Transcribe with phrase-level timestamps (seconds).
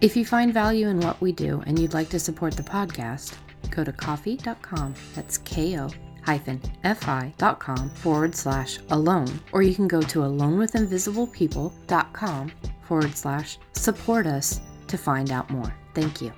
[0.00, 3.34] If you find value in what we do and you'd like to support the podcast,
[3.68, 4.94] go to ko-fi.com.
[5.14, 5.90] That's ko
[6.22, 14.60] hyphen fi.com forward slash alone, or you can go to alonewithinvisiblepeople.com forward slash support us
[14.86, 15.74] to find out more.
[15.94, 16.32] Thank you.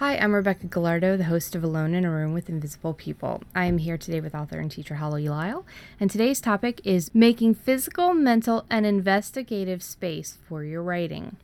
[0.00, 3.42] Hi, I'm Rebecca Gallardo, the host of Alone in a Room with Invisible People.
[3.54, 5.66] I am here today with author and teacher Holly Lisle,
[6.00, 11.36] and today's topic is making physical, mental, and investigative space for your writing.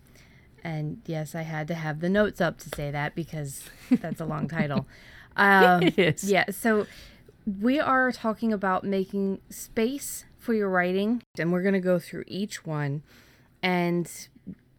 [0.65, 4.25] And yes, I had to have the notes up to say that because that's a
[4.25, 4.87] long title.
[5.39, 6.25] Um, it is.
[6.25, 6.87] Yeah, so
[7.61, 12.25] we are talking about making space for your writing, and we're going to go through
[12.27, 13.03] each one.
[13.63, 14.11] And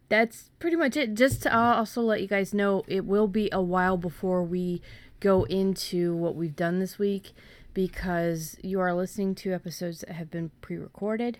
[0.08, 1.14] that's pretty much it.
[1.14, 4.80] Just to uh, also let you guys know, it will be a while before we
[5.20, 7.32] go into what we've done this week
[7.74, 11.38] because you are listening to episodes that have been pre recorded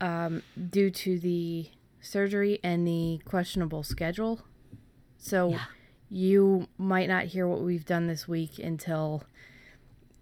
[0.00, 1.68] um, due to the
[2.00, 4.42] surgery and the questionable schedule.
[5.18, 5.64] So Yeah.
[6.10, 9.24] you might not hear what we've done this week until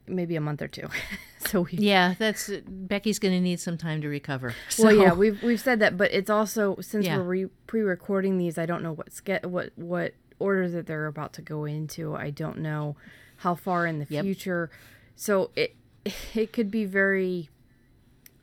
[0.09, 0.89] maybe a month or two.
[1.49, 4.55] so we Yeah, that's Becky's going to need some time to recover.
[4.79, 7.17] well, yeah, we've we've said that, but it's also since Yeah.
[7.19, 11.33] we're re- pre-recording these, I don't know what ske- what what order that they're about
[11.35, 12.15] to go into.
[12.15, 12.97] I don't know
[13.39, 14.25] how far in the Yep.
[14.25, 14.71] future,
[15.17, 15.77] so it
[16.35, 17.49] it could be very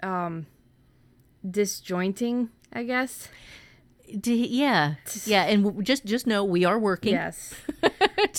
[0.03, 0.45] um
[1.49, 3.29] disjointing, I guess.
[4.19, 7.13] D- yeah, yeah, and w- just just know we are working.
[7.13, 7.55] Yes.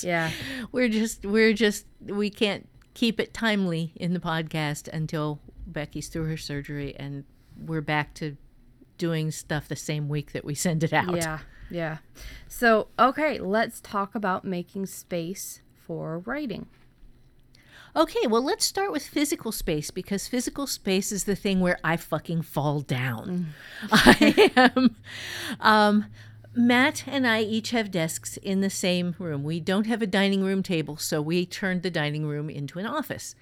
[0.03, 0.31] yeah.
[0.71, 6.25] We're just we're just we can't keep it timely in the podcast until Becky's through
[6.25, 7.25] her surgery and
[7.59, 8.39] we're back to
[8.97, 11.15] doing stuff the same week that we send it out.
[11.15, 11.41] Yeah.
[11.71, 11.99] Yeah.
[12.49, 16.69] So, okay, let's talk about making space for writing.
[17.95, 21.99] Okay, well, let's start with physical space because physical space is the thing where I
[21.99, 23.49] fucking fall down.
[23.93, 24.97] I am.
[25.61, 26.07] Um,
[26.57, 29.45] Matt and I each have desks in the same room.
[29.45, 32.87] We don't have a dining room table, so we turned the dining room into an
[32.87, 33.35] office.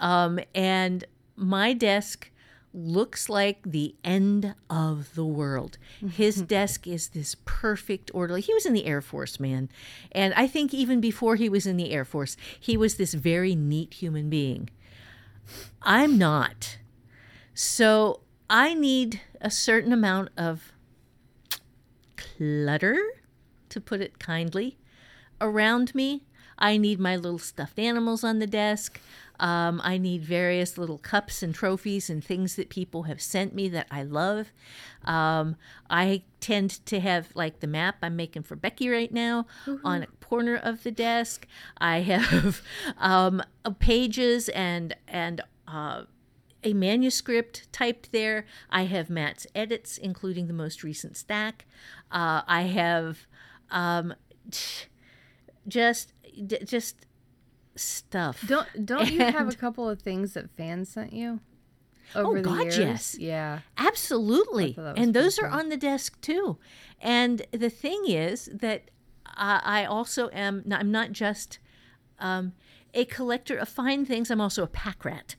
[0.00, 1.04] Um, and
[1.36, 2.30] my desk
[2.72, 5.76] looks like the end of the world.
[6.10, 8.40] His desk is this perfect orderly.
[8.40, 9.68] He was in the Air Force, man.
[10.10, 13.54] And I think even before he was in the Air Force, he was this very
[13.54, 14.70] neat human being.
[15.82, 16.78] I'm not.
[17.52, 20.72] So I need a certain amount of
[22.36, 22.98] clutter,
[23.68, 24.78] to put it kindly,
[25.40, 26.24] around me.
[26.56, 29.00] I need my little stuffed animals on the desk.
[29.40, 33.68] Um, I need various little cups and trophies and things that people have sent me
[33.70, 34.52] that I love.
[35.04, 35.56] Um,
[35.90, 39.46] I tend to have like the map I'm making for Becky right now
[39.82, 41.46] on a corner of the desk.
[41.78, 42.62] I have
[42.98, 46.04] um, uh, pages and and uh,
[46.64, 48.46] a manuscript typed there.
[48.70, 51.66] I have Matt's edits, including the most recent stack.
[52.10, 53.26] Uh, I have
[53.70, 54.14] um,
[55.68, 56.12] just
[56.64, 57.06] just
[57.76, 58.44] stuff.
[58.46, 61.40] Don't don't you have a couple of things that fans sent you
[62.14, 62.78] over the God, years?
[62.78, 63.16] yes.
[63.18, 63.60] Yeah.
[63.76, 64.70] Absolutely.
[64.70, 66.58] I thought that was And those pretty are on the desk too.
[67.00, 68.90] And the thing is that
[69.26, 71.58] I, I also am, not, I'm not just
[72.18, 72.52] um,
[72.92, 75.34] a collector of fine things, I'm also a pack rat.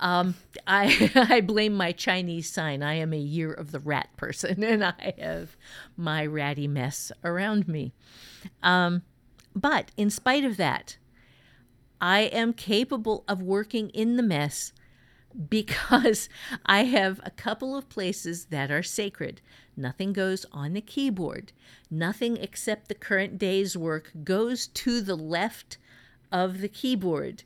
[0.00, 0.34] Um,
[0.66, 2.82] I, I blame my Chinese sign.
[2.82, 5.56] I am a year of the rat person, and I have
[5.96, 7.92] my ratty mess around me.
[8.62, 9.02] Um,
[9.54, 10.98] but in spite of that,
[12.00, 14.72] I am capable of working in the mess
[15.50, 16.28] because
[16.64, 19.40] I have a couple of places that are sacred.
[19.76, 21.52] Nothing goes on the keyboard.
[21.90, 25.78] Nothing except the current day's work goes to the left
[26.32, 27.44] of the keyboard.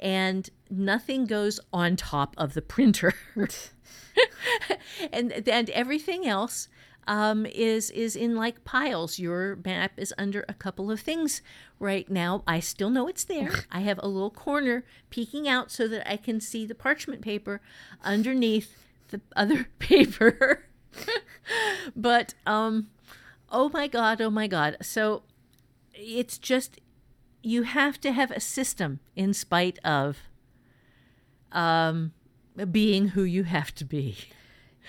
[0.00, 3.14] And nothing goes on top of the printer.
[5.12, 6.68] and and everything else
[7.06, 9.18] um, is is in like piles.
[9.18, 11.42] Your map is under a couple of things
[11.78, 12.42] right now.
[12.46, 13.50] I still know it's there.
[13.72, 17.60] I have a little corner peeking out so that I can see the parchment paper
[18.02, 18.76] underneath
[19.08, 20.66] the other paper.
[21.96, 22.88] but um,
[23.50, 24.76] oh my god, oh my god.
[24.82, 25.22] So
[25.92, 26.80] it's just
[27.42, 30.18] you have to have a system in spite of
[31.52, 32.12] um
[32.70, 34.16] being who you have to be.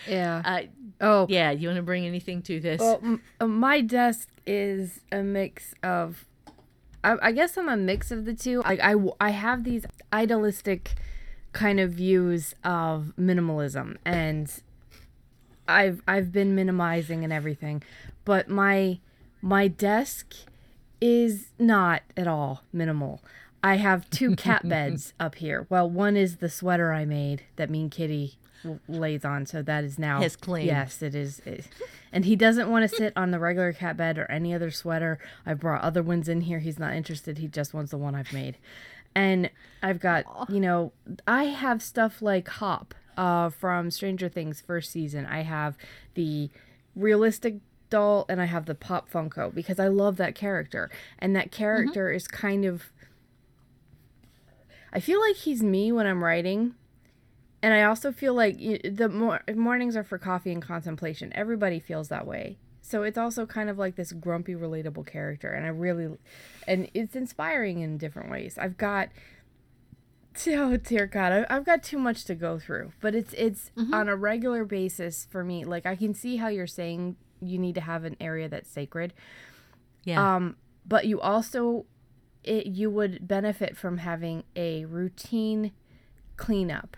[0.08, 0.42] Yeah.
[0.44, 0.62] Uh,
[1.00, 2.80] oh, yeah, you want to bring anything to this?
[2.80, 6.26] Well, m- uh, my desk is a mix of.
[7.04, 8.62] I, I guess I'm a mix of the two.
[8.62, 10.96] Like I, w- I have these idealistic
[11.52, 14.52] kind of views of minimalism, and
[15.68, 17.84] I've I've been minimizing and everything,
[18.26, 19.00] but my
[19.42, 20.34] my desk
[21.02, 23.22] is not at all minimal.
[23.64, 25.66] I have two cat beds up here.
[25.70, 28.38] Well, one is the sweater I made that Mean Kitty
[28.88, 30.68] lays on, so that is now His claim.
[30.68, 31.40] Yes, it is.
[31.46, 31.68] It,
[32.12, 35.20] and he doesn't want to sit on the regular cat bed or any other sweater.
[35.46, 36.60] I've brought other ones in here.
[36.60, 37.40] He's not interested.
[37.40, 38.58] He just wants the one I've made.
[39.16, 39.50] And
[39.84, 40.94] I've got, you know,
[41.28, 45.26] I have stuff like Hop uh, from Stranger Things first season.
[45.26, 45.78] I have
[46.14, 46.50] the
[46.96, 47.56] realistic
[47.92, 50.90] doll and I have the Pop Funko because I love that character.
[51.20, 51.58] And that mm-hmm.
[51.58, 52.92] character is kind of.
[54.92, 56.74] I feel like he's me when I'm writing.
[57.62, 61.32] And I also feel like the mor- mornings are for coffee and contemplation.
[61.36, 62.58] Everybody feels that way.
[62.82, 65.52] So it's also kind of like this grumpy, relatable character.
[65.52, 66.18] And I really.
[66.68, 68.58] And it's inspiring in different ways.
[68.58, 69.10] I've got.
[70.48, 73.94] Oh dear God, I've got too much to go through, but it's it's mm-hmm.
[73.94, 75.66] on a regular basis for me.
[75.66, 79.14] Like I can see how you're saying you need to have an area that's sacred,
[80.04, 80.36] yeah.
[80.36, 80.56] um,
[80.86, 81.86] but you also
[82.44, 85.72] it you would benefit from having a routine
[86.38, 86.98] cleanup,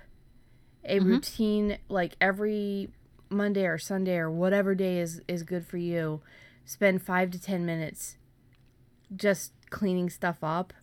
[0.86, 2.90] a routine like every
[3.30, 6.22] Monday or Sunday or whatever day is is good for you.
[6.66, 8.18] Spend five to ten minutes
[9.16, 10.74] just cleaning stuff up.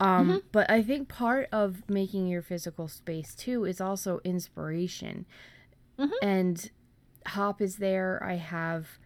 [0.00, 5.26] Um, But I think part of making your physical space too is also inspiration.
[6.22, 6.70] And
[7.28, 8.22] Hop is there.
[8.24, 8.98] I have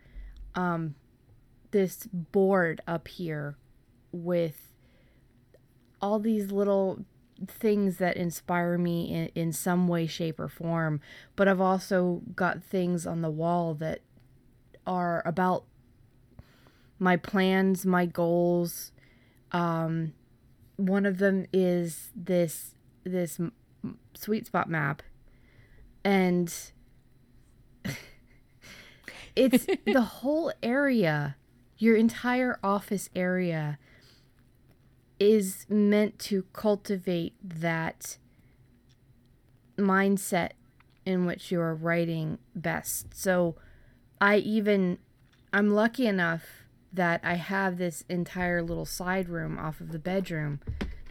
[0.54, 0.94] um,
[1.70, 3.56] this board up here
[4.12, 4.74] with
[6.00, 7.04] all these little
[7.46, 11.00] things that inspire me in, in some way, shape, or form.
[11.36, 14.00] But I've also got things on the wall that
[14.86, 15.64] are about
[16.98, 18.92] my plans, my goals.
[19.50, 20.14] Um,
[20.76, 22.74] one of them is this
[23.04, 23.40] this
[24.14, 25.02] sweet spot map,
[26.04, 26.54] and
[29.36, 31.36] it's the whole area,
[31.78, 33.78] your entire office area
[35.18, 38.18] is meant to cultivate that
[39.78, 40.50] mindset
[41.04, 43.14] in which you're writing best.
[43.14, 43.56] So
[44.20, 44.98] I even
[45.52, 46.42] I'm lucky enough
[46.92, 50.60] that I have this entire little side room off of the bedroom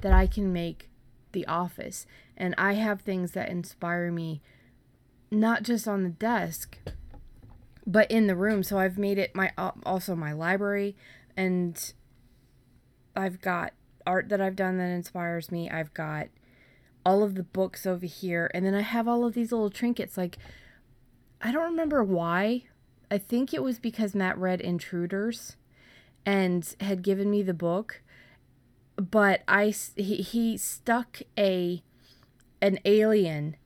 [0.01, 0.89] that I can make
[1.31, 4.41] the office and I have things that inspire me
[5.31, 6.77] not just on the desk
[7.91, 10.95] but in the room so I've made it my also my library
[11.35, 11.93] and
[13.15, 13.73] I've got
[14.07, 15.69] art that I've done that inspires me.
[15.69, 16.27] I've got
[17.05, 20.17] all of the books over here and then I have all of these little trinkets
[20.17, 20.37] like
[21.41, 22.63] I don't remember why.
[23.09, 25.57] I think it was because Matt read Intruders
[26.25, 28.01] and had given me the book,
[28.95, 31.83] but I he, he stuck a
[32.61, 33.57] an alien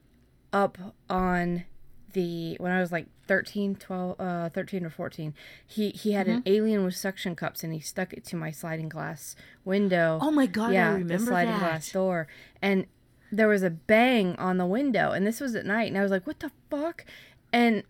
[0.51, 0.77] up
[1.09, 1.65] on
[2.13, 5.33] the when I was like 13, 12, uh, 13 or 14.
[5.65, 8.89] He he had an alien with suction cups and he stuck it to my sliding
[8.89, 10.19] glass window.
[10.21, 11.59] Oh my God, I yeah, remember the sliding that.
[11.59, 12.27] glass door.
[12.61, 12.85] And
[13.31, 16.11] there was a bang on the window and this was at night and I was
[16.11, 17.05] like, "What the fuck?"
[17.51, 17.83] And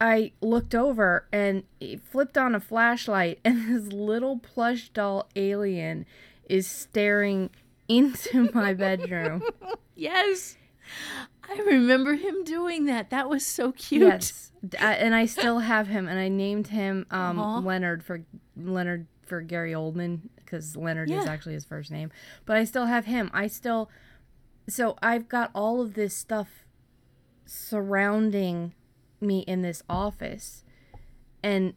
[0.00, 6.06] I looked over and it flipped on a flashlight and this little plush doll alien
[6.48, 7.50] is staring
[7.88, 9.42] into my bedroom.
[9.94, 10.56] yes.
[11.48, 13.10] I remember him doing that.
[13.10, 14.02] That was so cute.
[14.02, 17.38] Yes, I- and I still have him, and I named him um.
[17.64, 18.22] Leonard for
[18.56, 22.10] Leonard for Gary Oldman because Leonard is actually his first name.
[22.46, 23.30] But I still have him.
[23.32, 23.90] I still,
[24.68, 26.66] so I've got all of this stuff
[27.46, 28.74] surrounding
[29.20, 30.64] me in this office,
[31.42, 31.74] and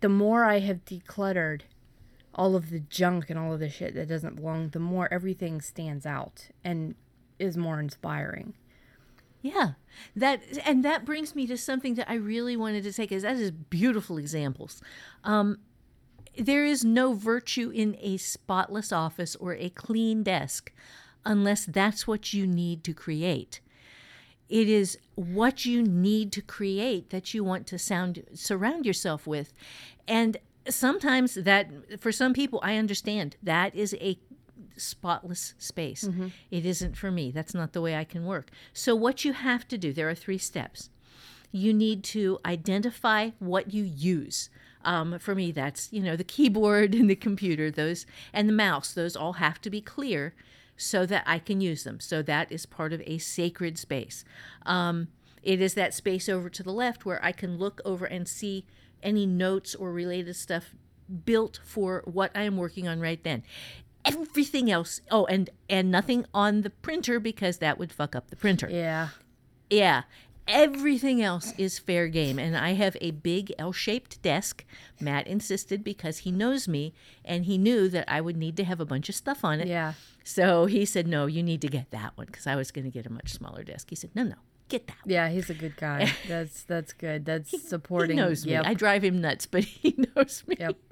[0.00, 1.62] the more I have decluttered
[2.34, 5.60] all of the junk and all of the shit that doesn't belong, the more everything
[5.60, 6.94] stands out and
[7.38, 8.54] is more inspiring.
[9.46, 9.72] Yeah.
[10.14, 13.36] That and that brings me to something that I really wanted to take because that
[13.36, 14.82] is beautiful examples.
[15.24, 15.58] Um,
[16.36, 20.72] there is no virtue in a spotless office or a clean desk
[21.24, 23.60] unless that's what you need to create.
[24.48, 29.52] It is what you need to create that you want to sound surround yourself with.
[30.06, 30.36] And
[30.68, 34.18] sometimes that for some people I understand that is a
[34.76, 36.04] spotless space.
[36.50, 37.30] It isn't for me.
[37.30, 38.50] That's not the way I can work.
[38.72, 40.90] So what you have to do, there are three steps.
[41.52, 44.50] You need to identify what you use.
[44.84, 48.92] Um, for me, that's you know the keyboard and the computer, those and the mouse.
[48.92, 50.34] Those all have to be clear
[50.76, 51.98] so that I can use them.
[52.00, 54.24] So that is part of a sacred space.
[54.64, 55.08] Um,
[55.42, 58.64] It is that space over to the left where I can look over and see
[59.02, 60.74] any notes or related stuff
[61.24, 63.44] built for what I am working on right then.
[64.06, 68.36] Everything else, oh, and and nothing on the printer because that would fuck up the
[68.36, 68.68] printer.
[68.70, 69.08] Yeah.
[69.70, 70.02] Yeah.
[70.48, 72.38] Everything else is fair game.
[72.38, 74.64] And I have a big L shaped desk.
[75.00, 76.94] Matt insisted because he knows me
[77.24, 79.66] and he knew that I would need to have a bunch of stuff on it.
[79.66, 79.94] Yeah.
[80.22, 82.90] So he said, No, you need to get that one because I was going to
[82.90, 83.90] get a much smaller desk.
[83.90, 84.36] He said, No, no,
[84.68, 85.12] get that one.
[85.12, 86.12] Yeah, he's a good guy.
[86.28, 87.24] That's that's good.
[87.24, 88.16] That's supporting.
[88.16, 88.52] He knows me.
[88.52, 88.66] Yep.
[88.66, 90.56] I drive him nuts, but he knows me.
[90.60, 90.76] Yep.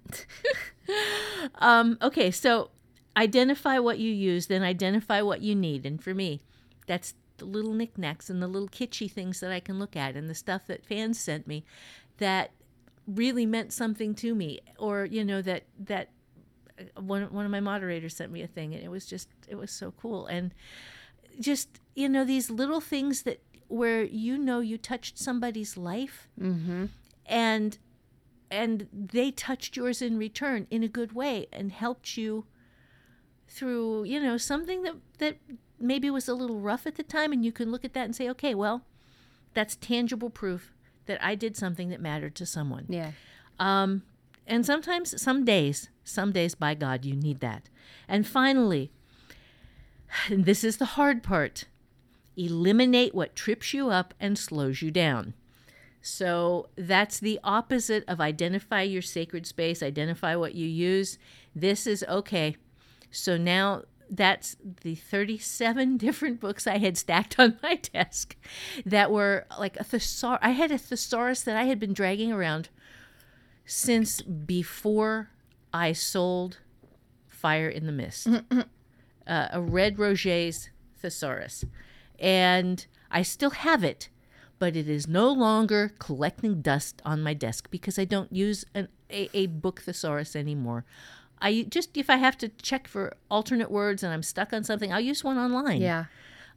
[1.56, 2.70] Um, okay, so
[3.16, 5.86] identify what you use, then identify what you need.
[5.86, 6.40] And for me,
[6.86, 10.28] that's the little knickknacks and the little kitschy things that I can look at and
[10.28, 11.64] the stuff that fans sent me
[12.18, 12.50] that
[13.06, 14.60] really meant something to me.
[14.78, 16.10] Or, you know, that that
[16.78, 19.56] uh, one one of my moderators sent me a thing and it was just it
[19.56, 20.26] was so cool.
[20.26, 20.52] And
[21.40, 26.86] just, you know, these little things that where you know you touched somebody's life Mm-hmm.
[27.26, 27.78] and
[28.50, 32.44] and they touched yours in return in a good way and helped you
[33.48, 35.36] through you know something that that
[35.78, 38.16] maybe was a little rough at the time and you can look at that and
[38.16, 38.82] say okay well
[39.54, 40.72] that's tangible proof
[41.06, 43.12] that I did something that mattered to someone Yeah.
[43.58, 44.02] um,
[44.46, 47.70] and sometimes, some days, some days, by God, you need that.
[48.06, 48.90] And finally,
[50.28, 51.64] and this is the hard part
[52.36, 55.32] eliminate what trips you up and slows you down.
[56.02, 61.16] So that's the opposite of identify your sacred space, identify what you use.
[61.54, 62.56] This is okay.
[63.14, 68.36] So now that's the 37 different books I had stacked on my desk
[68.84, 70.40] that were like a thesaurus.
[70.42, 72.68] I had a thesaurus that I had been dragging around
[73.66, 75.30] since before
[75.72, 76.58] I sold
[77.28, 78.28] Fire in the Mist,
[79.26, 81.64] uh, a Red Roger's thesaurus.
[82.18, 84.08] And I still have it,
[84.58, 88.88] but it is no longer collecting dust on my desk because I don't use an,
[89.10, 90.84] a, a book thesaurus anymore.
[91.44, 94.90] I just, if I have to check for alternate words and I'm stuck on something,
[94.90, 95.82] I'll use one online.
[95.82, 96.06] Yeah.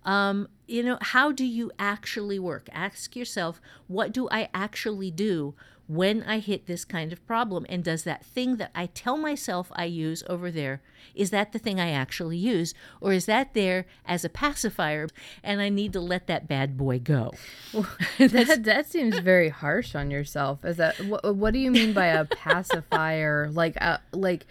[0.05, 2.69] Um, you know, how do you actually work?
[2.71, 5.55] Ask yourself, what do I actually do
[5.87, 7.65] when I hit this kind of problem?
[7.67, 10.81] And does that thing that I tell myself I use over there,
[11.13, 12.73] is that the thing I actually use?
[13.01, 15.09] Or is that there as a pacifier
[15.43, 17.33] and I need to let that bad boy go?
[18.17, 20.63] That that seems very harsh on yourself.
[20.63, 21.35] Is that what?
[21.35, 23.49] What do you mean by a pacifier?
[23.51, 24.45] Like, uh, like,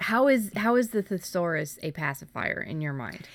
[0.00, 3.26] how is how is the thesaurus a pacifier in your mind?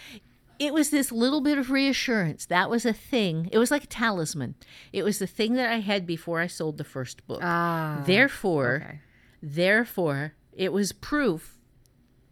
[0.60, 2.46] it was this little bit of reassurance.
[2.46, 3.50] That was a thing.
[3.52, 4.56] It was like a talisman.
[4.94, 7.42] It was the thing that I had before I sold the first book.
[7.44, 8.02] Ah.
[8.06, 9.00] Therefore, Okay.
[9.42, 11.58] therefore, it was proof,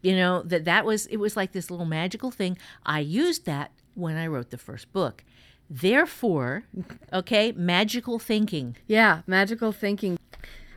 [0.02, 2.58] you know, that that was it was like this little magical thing.
[2.86, 5.24] I used that when I wrote the first book.
[5.70, 6.64] Therefore,
[7.14, 8.78] okay, magical thinking.
[8.88, 10.18] Yeah, magical thinking.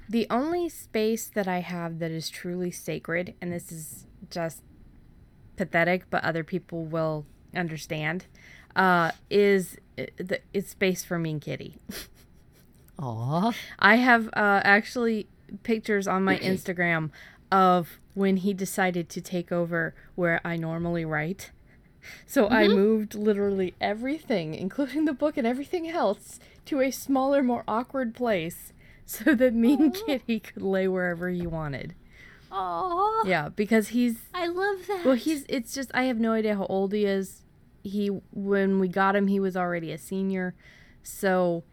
[0.09, 4.63] The only space that I have that is truly sacred, and this is just
[5.57, 8.27] pathetic, but other people will understand,
[8.77, 11.77] uh, is uh, the it's space for Mean Kitty.
[12.99, 13.53] Aw.
[13.79, 15.27] I have uh, actually
[15.63, 17.11] pictures on my Instagram
[17.51, 21.51] of when he decided to take over where I normally write.
[22.27, 27.65] So I moved literally everything, including the book and everything else, to a smaller, more
[27.67, 28.74] awkward place
[29.25, 31.95] so that Mean Kitty could lay wherever he wanted.
[32.51, 35.03] oh Yeah, because he's I love that.
[35.05, 37.43] well, he's it's just I have no idea how old he is.
[37.83, 40.55] He when we got him, he was already a senior.
[41.03, 41.65] So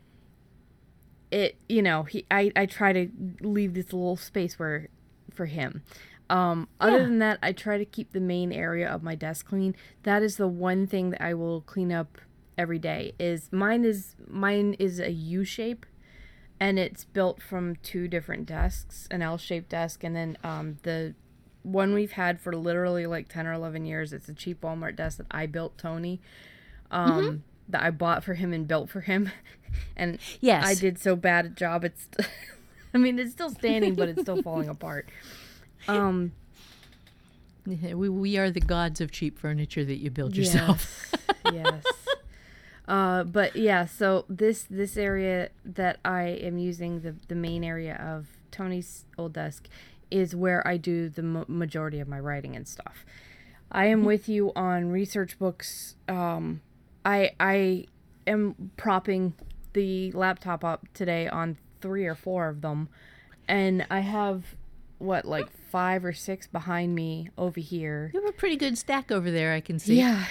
[1.32, 3.10] it you know, he I I try to
[3.42, 4.88] leave this little space where
[5.34, 5.84] for him.
[6.30, 7.04] Um other Yeah.
[7.04, 9.76] than that, I try to keep the main area of my desk clean.
[10.04, 12.18] That is the one thing that I will clean up
[12.58, 13.14] every day.
[13.20, 15.86] Is mine is mine is a U shape
[16.62, 21.16] and it's built from two different desks, an L-shaped desk and then um the
[21.64, 24.14] one we've had for literally like 10 or 11 years.
[24.14, 26.22] It's a cheap Walmart desk that I built Tony.
[26.92, 29.32] Um that I bought for him and built for him.
[29.98, 30.66] and Yes.
[30.66, 31.84] I did so bad a job.
[31.84, 32.08] It's
[32.94, 35.10] I mean, it's still standing but it's still falling apart.
[35.88, 36.32] Um
[37.66, 41.12] we, we are the gods of cheap furniture that you build yourself.
[41.46, 41.54] Yes.
[41.54, 41.84] yes.
[42.88, 47.96] Uh, but yeah, so this this area that I am using the the main area
[47.96, 49.68] of Tony's old desk
[50.10, 53.06] is where I do the mo- majority of my writing and stuff.
[53.72, 55.96] I am with you on research books.
[56.10, 56.62] Um,
[57.06, 57.86] I I
[58.28, 59.34] am propping
[59.74, 62.90] the laptop up today on three or four of them,
[63.48, 64.44] and I have
[64.98, 68.12] what like five or six behind me over here.
[68.14, 69.98] You have a pretty good stack over there, I can see.
[69.98, 70.26] Yeah.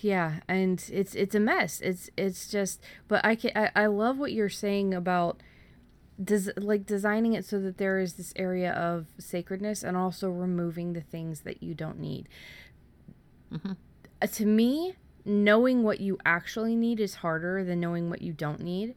[0.00, 1.80] Yeah, and it's it's a mess.
[1.80, 5.42] It's it's just, but I can I, I love what you're saying about
[6.22, 10.92] does like designing it so that there is this area of sacredness and also removing
[10.92, 12.28] the things that you don't need.
[14.20, 18.60] Uh, to me, knowing what you actually need is harder than knowing what you don't
[18.60, 18.96] need.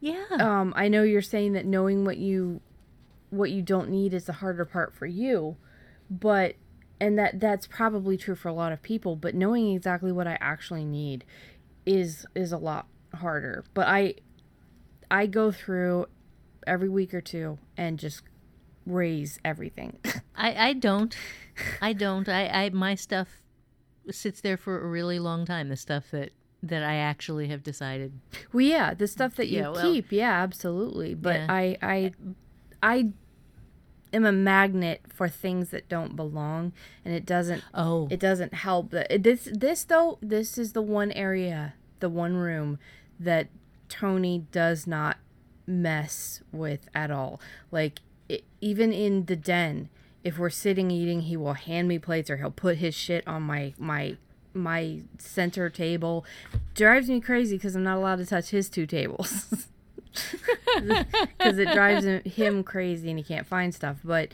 [0.00, 0.24] Yeah.
[0.30, 2.60] Um, I know you're saying that knowing what you
[3.28, 5.56] what you don't need is the harder part for you,
[6.10, 6.56] but
[7.02, 10.38] and that that's probably true for a lot of people, but knowing exactly what I
[10.40, 11.24] actually need
[11.84, 13.64] is is a lot harder.
[13.74, 14.14] But I
[15.10, 16.06] I go through
[16.64, 18.22] every week or two and just
[18.86, 19.98] raise everything.
[20.36, 21.14] I, I don't.
[21.80, 22.28] I don't.
[22.28, 23.28] I, I my stuff
[24.10, 25.68] sits there for a really long time.
[25.70, 26.30] The stuff that
[26.62, 28.12] that I actually have decided.
[28.52, 31.14] well, yeah, the stuff that you Yeah, well- keep, yeah, absolutely.
[31.14, 31.46] But Yeah.
[31.48, 32.12] I I
[32.80, 33.10] I
[34.12, 36.72] am a magnet for things that don't belong
[37.04, 41.12] and it doesn't Oh, it doesn't help that this this though this is the one
[41.12, 42.78] area the one room
[43.18, 43.48] that
[43.88, 45.18] tony does not
[45.66, 47.40] mess with at all.
[47.70, 49.88] Like it, even in the den
[50.24, 53.42] if we're sitting eating he will hand me plates or he'll put his shit on
[53.42, 54.16] my my
[54.54, 56.24] my center table.
[56.74, 59.66] Drives me crazy because i'm not allowed to touch his two tables
[60.76, 64.32] because it drives him, crazy and he can't find stuff but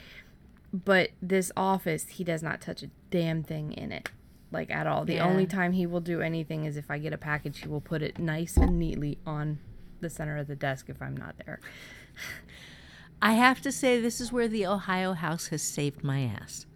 [0.72, 4.10] but this office he does not touch a damn thing in it
[4.50, 5.26] like at all the Yeah.
[5.26, 8.02] only time he will do anything is if i get a package he will put
[8.02, 9.58] it nice and neatly on
[10.00, 11.60] the center of the desk if i'm not there
[13.20, 16.66] I have to say this is where the Ohio house has saved my ass.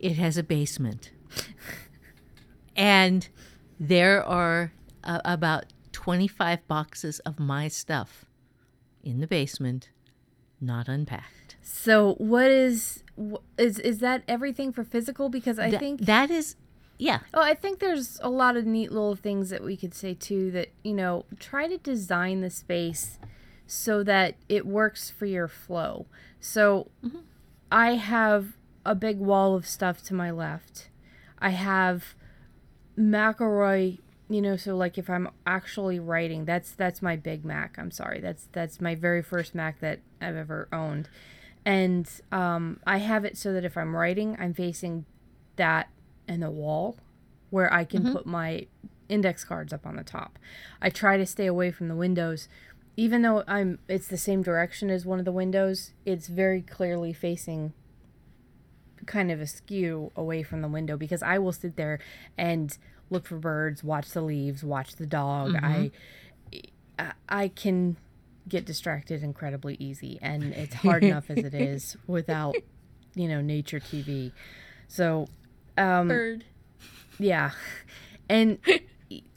[0.00, 1.12] It has a basement.
[2.76, 3.28] and
[3.78, 4.72] there are
[5.04, 5.66] uh, about
[5.98, 8.24] 25 boxes of my stuff
[9.02, 9.90] in the basement,
[10.60, 11.56] not unpacked.
[11.60, 13.02] so what is
[13.58, 16.54] is is that everything for physical because i Tha- think that is,
[16.98, 20.14] yeah, Oh, I think there's a lot of neat little things that we could say
[20.14, 23.18] too that, you know, try to design the space
[23.66, 26.06] so that it works for your flow.
[26.40, 27.18] So mm-hmm.
[27.70, 28.56] I have
[28.86, 30.90] a big wall of stuff to my left.
[31.40, 32.14] I have
[32.98, 37.78] McElroy, you know, so like if I'm actually writing, that's that's my big Mac.
[37.78, 38.20] I'm sorry.
[38.20, 41.08] That's that's my very first Mac that I've ever owned.
[41.64, 45.04] And um, I have it so that if I'm writing, I'm facing
[45.56, 45.90] that
[46.26, 46.96] and the wall
[47.50, 48.66] where I can put my
[49.08, 50.38] index cards up on the top.
[50.80, 52.48] I try to stay away from the windows.
[52.96, 57.12] Even though I'm it's the same direction as one of the windows, it's very clearly
[57.12, 57.72] facing
[59.06, 61.98] kind of askew away from the window because I will sit there
[62.36, 62.76] and
[63.10, 65.54] look for birds, watch the leaves, watch the dog.
[65.56, 65.90] I
[66.98, 67.96] I- I can
[68.48, 72.54] get distracted incredibly easy and it's hard enough as it is without
[73.14, 74.32] you know nature TV.
[74.88, 75.28] So
[75.76, 76.44] um bird.
[77.18, 77.50] yeah.
[78.28, 78.58] And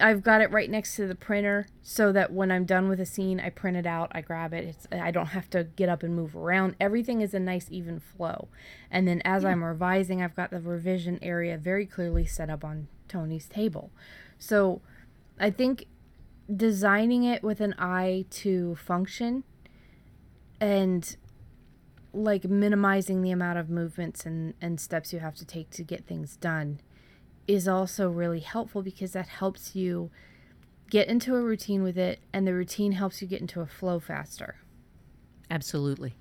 [0.02, 3.06] I've got it right next to the printer so that when I'm done with a
[3.06, 4.66] scene, I print it out, I grab it.
[4.66, 6.76] It's I don't have to get up and move around.
[6.80, 8.48] Everything is a nice even flow.
[8.90, 12.88] And then as I'm revising, I've got the revision area very clearly set up on
[13.12, 13.92] Tony's table.
[14.40, 14.82] So
[15.40, 15.86] I think
[16.54, 19.44] designing it with an eye to function
[20.60, 21.16] and
[22.14, 26.06] like minimizing the amount of movements and, and steps you have to take to get
[26.06, 26.80] things done
[27.48, 30.12] is also really helpful because that helps you
[30.90, 34.00] get into a routine with it and the routine helps you get into a flow
[34.00, 34.58] faster.
[35.50, 36.16] Absolutely.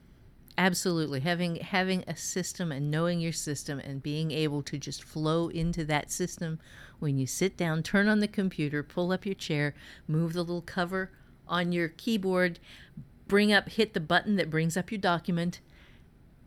[0.60, 1.20] Absolutely.
[1.20, 5.86] Having having a system and knowing your system and being able to just flow into
[5.86, 6.58] that system
[6.98, 9.74] when you sit down, turn on the computer, pull up your chair,
[10.06, 11.10] move the little cover
[11.48, 12.58] on your keyboard,
[13.26, 15.60] bring up hit the button that brings up your document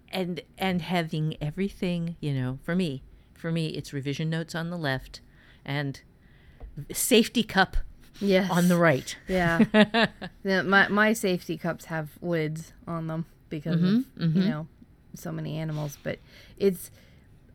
[0.09, 3.01] and and having everything, you know, for me,
[3.33, 5.21] for me it's revision notes on the left
[5.65, 6.01] and
[6.91, 7.77] safety cup
[8.21, 8.51] Yes.
[8.51, 9.17] on the right.
[9.27, 9.65] Yeah.
[10.43, 13.25] yeah my my safety cups have lids on them
[13.61, 14.49] because mm-hmm, of, you mm-hmm.
[14.49, 14.67] know,
[15.15, 16.19] so many animals, but
[16.57, 16.91] it's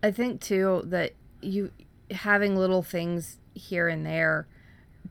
[0.02, 1.72] I think too that you
[2.10, 4.46] having little things here and there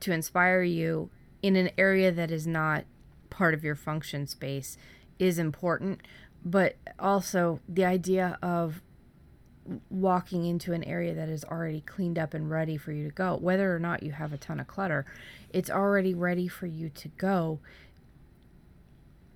[0.00, 1.10] to inspire you
[1.42, 2.84] in an area that is not
[3.30, 4.76] part of your function space
[5.18, 6.00] is important,
[6.44, 8.80] but also the idea of
[9.90, 13.36] walking into an area that is already cleaned up and ready for you to go
[13.36, 15.04] whether or not you have a ton of clutter
[15.52, 17.58] it's already ready for you to go.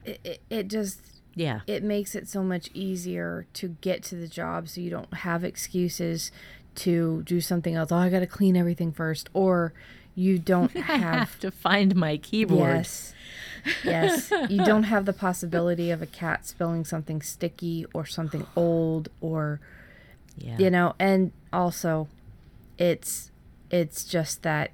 [0.05, 1.01] It, it, it just
[1.35, 1.61] Yeah.
[1.67, 5.45] it makes it so much easier to get to the job so you don't have
[5.45, 6.31] excuses
[6.75, 9.73] to do something else oh i gotta clean everything first or
[10.15, 12.69] you don't have have to find my keyboard.
[12.77, 13.15] Yes.
[13.85, 14.31] Yes.
[14.51, 19.61] you don't have the possibility of a cat spilling something sticky or something old or
[20.37, 20.59] Yeah.
[20.59, 22.09] you know, and also
[22.79, 23.31] it's
[23.71, 24.73] It's just that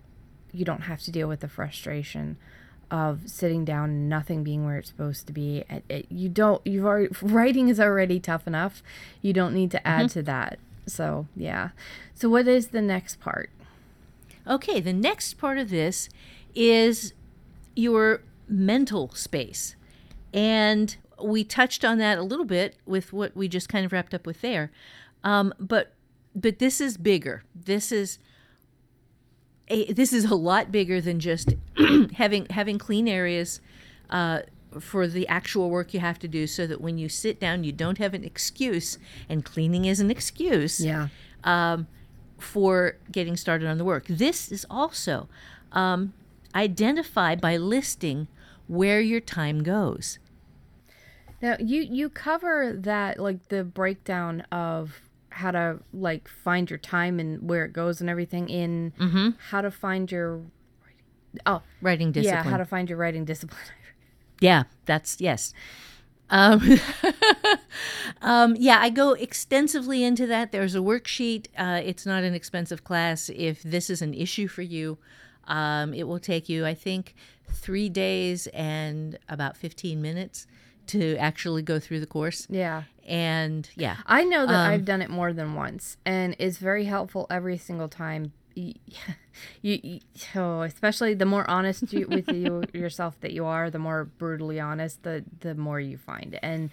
[0.52, 2.36] you don't have to deal with the frustration
[2.90, 5.64] of sitting down and nothing being where it's supposed to be.
[5.68, 6.64] It, it, you don't.
[6.66, 8.82] You've already writing is already tough enough.
[9.22, 10.58] You don't need to add to that.
[10.86, 11.70] So yeah.
[12.14, 13.50] So what is the next part?
[14.46, 16.08] Okay, the next part of this
[16.54, 17.12] is
[17.76, 19.76] your mental space.
[20.32, 24.14] And we touched on that a little bit with what we just kind of wrapped
[24.14, 24.70] up with there.
[25.22, 25.92] Um, but
[26.34, 27.42] but this is bigger.
[27.54, 28.18] This is
[29.70, 31.54] a, this is a lot bigger than just
[32.14, 33.60] having having clean areas
[34.10, 34.40] uh,
[34.80, 37.72] for the actual work you have to do, so that when you sit down, you
[37.72, 38.98] don't have an excuse.
[39.28, 41.08] And cleaning is an excuse Yeah.
[41.44, 41.86] um,
[42.38, 44.06] for getting started on the work.
[44.08, 45.28] This is also
[45.72, 46.12] um,
[46.54, 48.28] identify by listing
[48.68, 50.18] where your time goes.
[51.40, 55.00] Now you you cover that like the breakdown of
[55.38, 58.92] how to like find your time and where it goes and everything in
[59.50, 60.42] how to find your
[61.46, 62.44] oh Writing discipline.
[62.44, 63.60] yeah how to find your writing discipline.
[64.40, 65.52] Yeah, that's yes.
[66.30, 66.78] Um,
[68.22, 70.52] um, yeah, I go extensively into that.
[70.52, 71.46] There's a worksheet.
[71.56, 73.30] Uh, it's not an expensive class.
[73.34, 74.98] If this is an issue for you,
[75.48, 77.14] um, it will take you, I think,
[77.50, 80.46] three days and about 15 minutes
[80.88, 82.46] to actually go through the course.
[82.50, 82.84] yeah.
[83.06, 87.26] And yeah, I know that I've done it more than once, and it's very helpful
[87.30, 88.32] every single time.
[88.54, 88.74] You,
[89.62, 90.00] you, you
[90.34, 94.58] oh, especially the more honest you, with you yourself that you are, the more brutally
[94.58, 96.36] honest, the the more you find.
[96.42, 96.70] And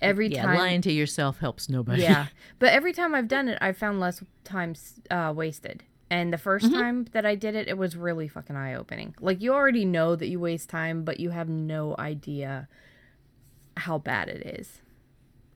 [0.00, 2.02] every yeah, time, lying to yourself helps nobody.
[2.02, 2.26] yeah,
[2.60, 4.74] but every time I've done it, I've found less time
[5.10, 5.82] uh, wasted.
[6.08, 9.16] And the 1st time that I did it, it was really fucking eye opening.
[9.20, 12.68] Like you already know that you waste time, but you have no idea
[13.76, 14.80] how bad it is.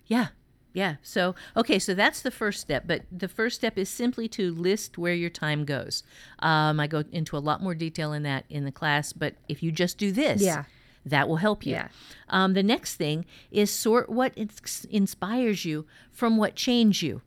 [0.07, 0.29] Yeah.
[0.75, 0.97] Yeah.
[1.03, 2.85] So, okay, so that's the first step.
[2.87, 6.03] But the first step is simply to list where your time goes.
[6.41, 9.63] Um, I go into a lot more detail in that in the class, but if
[9.63, 10.65] you just do this, Yeah.
[11.07, 11.73] that will help you.
[11.73, 11.89] Yeah.
[12.29, 17.23] Um, the next thing is sort what ins- inspires you from what changed you.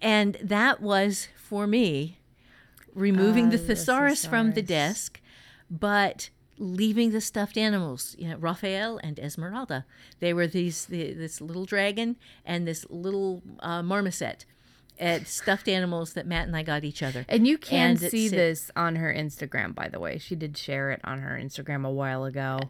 [0.00, 2.18] And that was, for me,
[2.94, 5.20] removing the Ah, the thesaurus from the desk,
[5.70, 8.14] but leaving the stuffed animals.
[8.18, 9.84] You know, Raphael and Esmeralda.
[10.20, 14.44] They were these the, this little dragon and this little uh, marmoset.
[14.98, 17.26] Uh, stuffed animals that Matt and I got each other.
[17.28, 20.16] And you can And see this on her Instagram, by the way.
[20.16, 22.60] She did share it on her Instagram a while ago.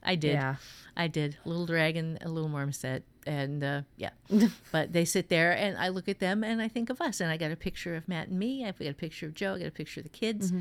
[0.00, 0.34] I did.
[0.34, 0.56] Yeah.
[0.96, 1.36] I did.
[1.44, 4.10] Little dragon, a little marmoset, and uh, yeah.
[4.72, 7.20] but they sit there, and I look at them, and I think of us.
[7.20, 8.64] And I got a picture of Matt and me.
[8.64, 9.54] I've got a picture of Joe.
[9.54, 10.52] I got a picture of the kids.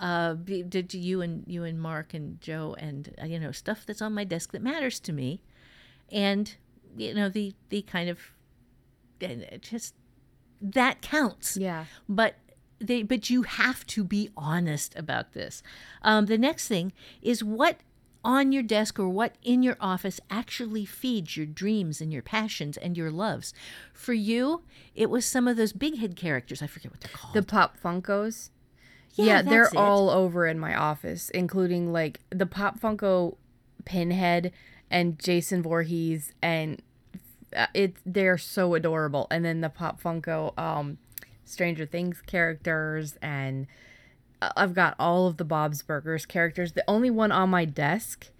[0.00, 4.02] Uh, did you and you and Mark and Joe, and uh, you know stuff that's
[4.02, 5.42] on my desk that matters to me,
[6.10, 6.54] and
[6.96, 8.18] you know the the kind of
[9.60, 9.94] just
[10.62, 11.84] that counts Yeah.
[12.08, 12.36] but
[12.78, 15.62] they but you have to be honest about this
[16.02, 17.76] um, the next thing is what
[18.24, 22.76] on your desk or what in your office actually feeds your dreams and your passions
[22.76, 23.54] and your loves
[23.94, 24.62] for you
[24.94, 27.76] it was some of those big head characters i forget what they're called The Pop
[27.82, 28.50] Funkos.
[29.14, 29.76] Yeah, Yeah, they're it.
[29.76, 33.36] all over in my office, including like the Pop Funko
[33.84, 34.52] Pinhead
[34.90, 36.80] and Jason Voorhees and
[37.56, 39.26] uh, it they're so adorable.
[39.30, 40.98] And then the Pop Funko um
[41.44, 43.66] Stranger Things characters and
[44.40, 46.72] I've got all of the Bob's Burgers characters.
[46.72, 48.30] The only one on my desk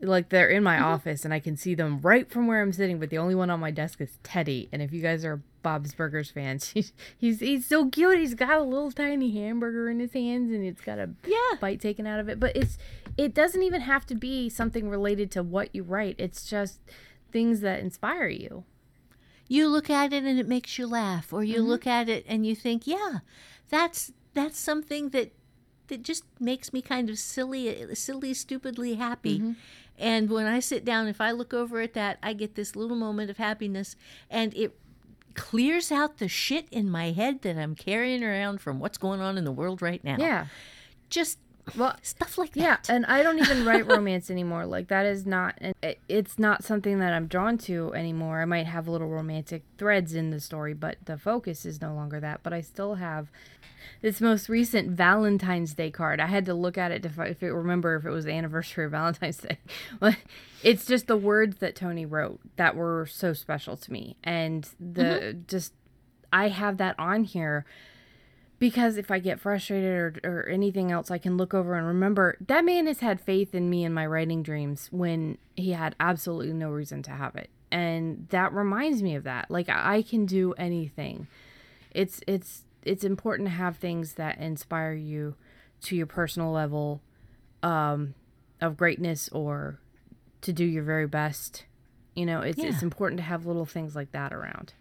[0.00, 0.84] like they're in my mm-hmm.
[0.84, 3.50] office and I can see them right from where I'm sitting, but the only one
[3.50, 4.68] on my desk is Teddy.
[4.72, 8.18] And if you guys are Bob's Burgers fans, he's he's, he's so cute.
[8.18, 11.58] He's got a little tiny hamburger in his hands and it's got a Yeah.
[11.60, 12.38] bite taken out of it.
[12.38, 12.76] But it's
[13.16, 16.16] it doesn't even have to be something related to what you write.
[16.18, 16.80] It's just
[17.32, 18.64] things that inspire you.
[19.48, 21.68] you look at it and it makes you laugh or you mm-hmm.
[21.68, 23.18] look at it and you think yeah
[23.68, 25.32] that's that's something that
[25.88, 29.38] that just makes me kind of silly silly stupidly happy.
[29.38, 29.52] Mm-hmm.
[29.98, 32.96] And when i sit down if i look over at that i get this little
[32.96, 33.96] moment of happiness
[34.28, 34.78] and it
[35.32, 39.38] clears out the shit in my head that i'm carrying around from what's going on
[39.38, 40.16] in the world right now.
[40.18, 40.46] Yeah.
[41.08, 41.38] just
[41.76, 42.60] Well, stuff like that.
[42.60, 44.66] Yeah, and I don't even write romance anymore.
[44.66, 48.40] Like that is not it- it's not something that I'm drawn to anymore.
[48.40, 52.20] I might have little romantic threads in the story, but the focus is no longer
[52.20, 52.42] that.
[52.42, 53.28] But I still have
[54.02, 56.20] this most recent Valentine's Day card.
[56.20, 58.84] I had to look at it to if it remember if it was the anniversary
[58.84, 59.58] of Valentine's Day.
[59.98, 60.16] But
[60.62, 65.02] it's just the words that Tony wrote that were so special to me, and the
[65.02, 65.40] mm-hmm.
[65.48, 65.72] just
[66.32, 67.64] I have that on here
[68.58, 72.36] because if I get frustrated or, or anything else, I can look over and remember
[72.46, 76.52] that man has had faith in me and my writing dreams when he had absolutely
[76.52, 77.50] no reason to have it.
[77.70, 79.50] And that reminds me of that.
[79.50, 81.26] Like I can do anything.
[81.90, 85.34] It's it's it's important to have things that inspire you
[85.82, 87.02] to your personal level
[87.62, 88.14] um,
[88.60, 89.78] of greatness or
[90.42, 91.64] to do your very best.
[92.14, 94.72] You know, it's it's important to have little things like that around.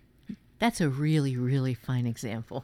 [0.59, 2.63] That's a really, really fine example.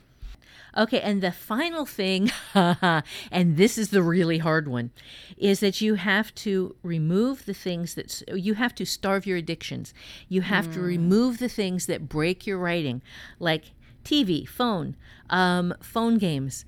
[0.78, 4.92] Okay, and the final thing, and this is the really hard one,
[5.38, 9.94] is that you have to remove the things that you have to starve your addictions.
[10.30, 13.02] You have to remove the things that break your writing,
[13.40, 13.72] like
[14.04, 14.96] TV, phone,
[15.30, 16.66] um, phone games,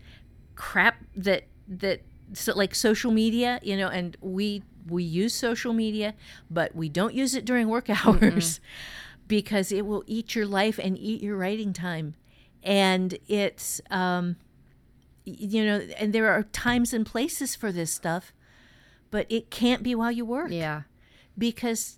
[0.55, 2.01] crap that that
[2.33, 6.13] so like social media, you know, and we we use social media,
[6.49, 8.59] but we don't use it during work hours
[9.27, 12.15] because it will eat your life and eat your writing time.
[12.63, 14.37] And it's um
[15.25, 18.33] you know, and there are times and places for this stuff,
[19.09, 20.81] but it can't be while you work Yeah.
[21.37, 21.97] because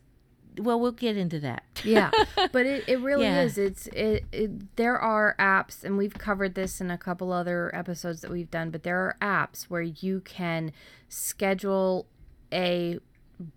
[0.59, 1.63] well, we'll get into that.
[1.83, 2.11] yeah
[2.53, 3.41] but it, it really Yeah.
[3.41, 7.75] is it's it, it there are apps and we've covered this in a couple other
[7.75, 10.71] episodes that we've done but there are apps where you can
[11.09, 12.05] schedule
[12.53, 12.99] a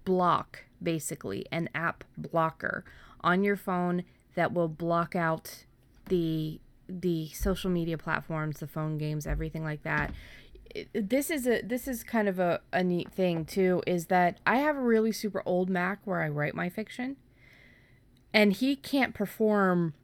[0.05, 2.85] block basically an app blocker
[3.21, 4.03] on your phone
[4.35, 5.65] that will block out
[6.09, 10.13] the the social media platforms the phone games everything like that
[10.95, 14.57] this is a this is kind of a, a neat thing too is that i
[14.57, 17.17] have a really super old mac where i write my fiction
[18.33, 19.95] and he can't perform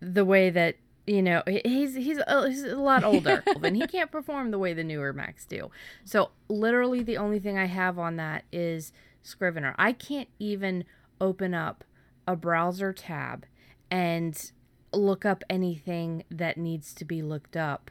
[0.00, 4.10] the way that you know he's he's a, he's a lot older and he can't
[4.10, 5.70] perform the way the newer Macs do.
[6.04, 9.74] So literally the only thing I have on that is Scrivener.
[9.78, 10.84] I can't even
[11.20, 11.84] open up
[12.26, 13.46] a browser tab
[13.90, 14.52] and
[14.98, 17.90] look up anything that needs to be looked up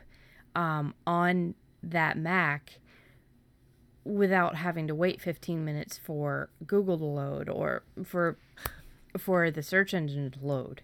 [0.55, 2.79] um, on that Mac
[4.03, 8.37] without having to wait 15 minutes for Google to load or for
[9.17, 10.81] for the search engine to load.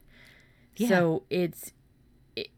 [0.76, 0.88] Yeah.
[0.88, 1.74] So it's
[2.36, 2.50] it,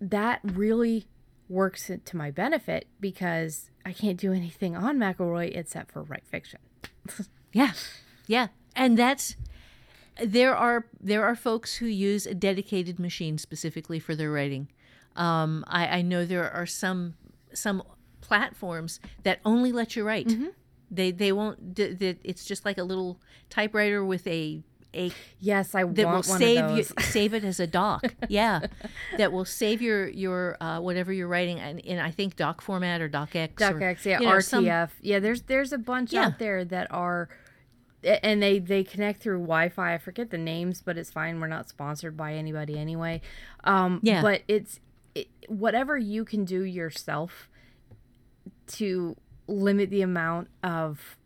[0.00, 1.06] that really
[1.48, 6.60] works to my benefit because I can't do anything on McElroy except for write fiction.
[7.52, 7.72] Yeah,
[8.28, 9.34] yeah, and that's
[10.24, 14.68] there are there are folks who use a dedicated machine specifically for their writing.
[15.16, 17.14] Um, I, I know there are some
[17.52, 17.82] some
[18.20, 20.32] platforms that only let you write.
[20.90, 21.74] They they won't.
[21.74, 26.04] d- d- It's just like a little typewriter with a a Yes, I that will
[26.14, 27.04] want one save of you, those.
[27.04, 28.04] save it as a doc.
[28.28, 28.66] Yeah,
[29.18, 33.00] that will save your your uh, whatever you're writing in, in I think doc format
[33.00, 33.52] or docx.
[33.60, 34.44] or, DocX, yeah, you know, RTF.
[34.44, 34.64] some-
[35.00, 36.26] yeah, there's there's a bunch Yeah.
[36.26, 37.28] out there that are
[38.04, 39.94] and they they connect through Wi-Fi.
[39.94, 41.40] I forget the names, but it's fine.
[41.40, 43.20] We're not sponsored by anybody anyway.
[43.64, 44.22] Um, Yeah.
[44.22, 44.80] but it's
[45.14, 47.48] it, whatever you can do yourself
[48.68, 51.16] to limit the amount of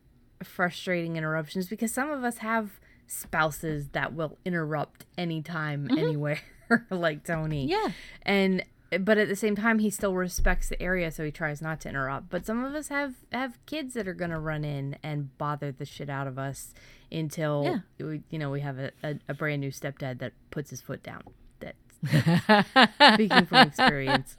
[0.42, 6.40] frustrating interruptions because some of us have spouses that will interrupt anytime anywhere
[6.90, 7.66] like Tony.
[7.66, 7.88] Yeah.
[8.22, 8.64] And
[8.98, 11.88] but at the same time he still respects the area so he tries not to
[11.88, 12.28] interrupt.
[12.30, 15.72] But some of us have have kids that are going to run in and bother
[15.72, 16.72] the shit out of us
[17.12, 18.06] until Yeah.
[18.06, 21.02] we, you know we have a, a, a brand new stepdad that puts his foot
[21.02, 21.22] down.
[21.60, 21.76] That's
[23.14, 24.34] speaking from experience.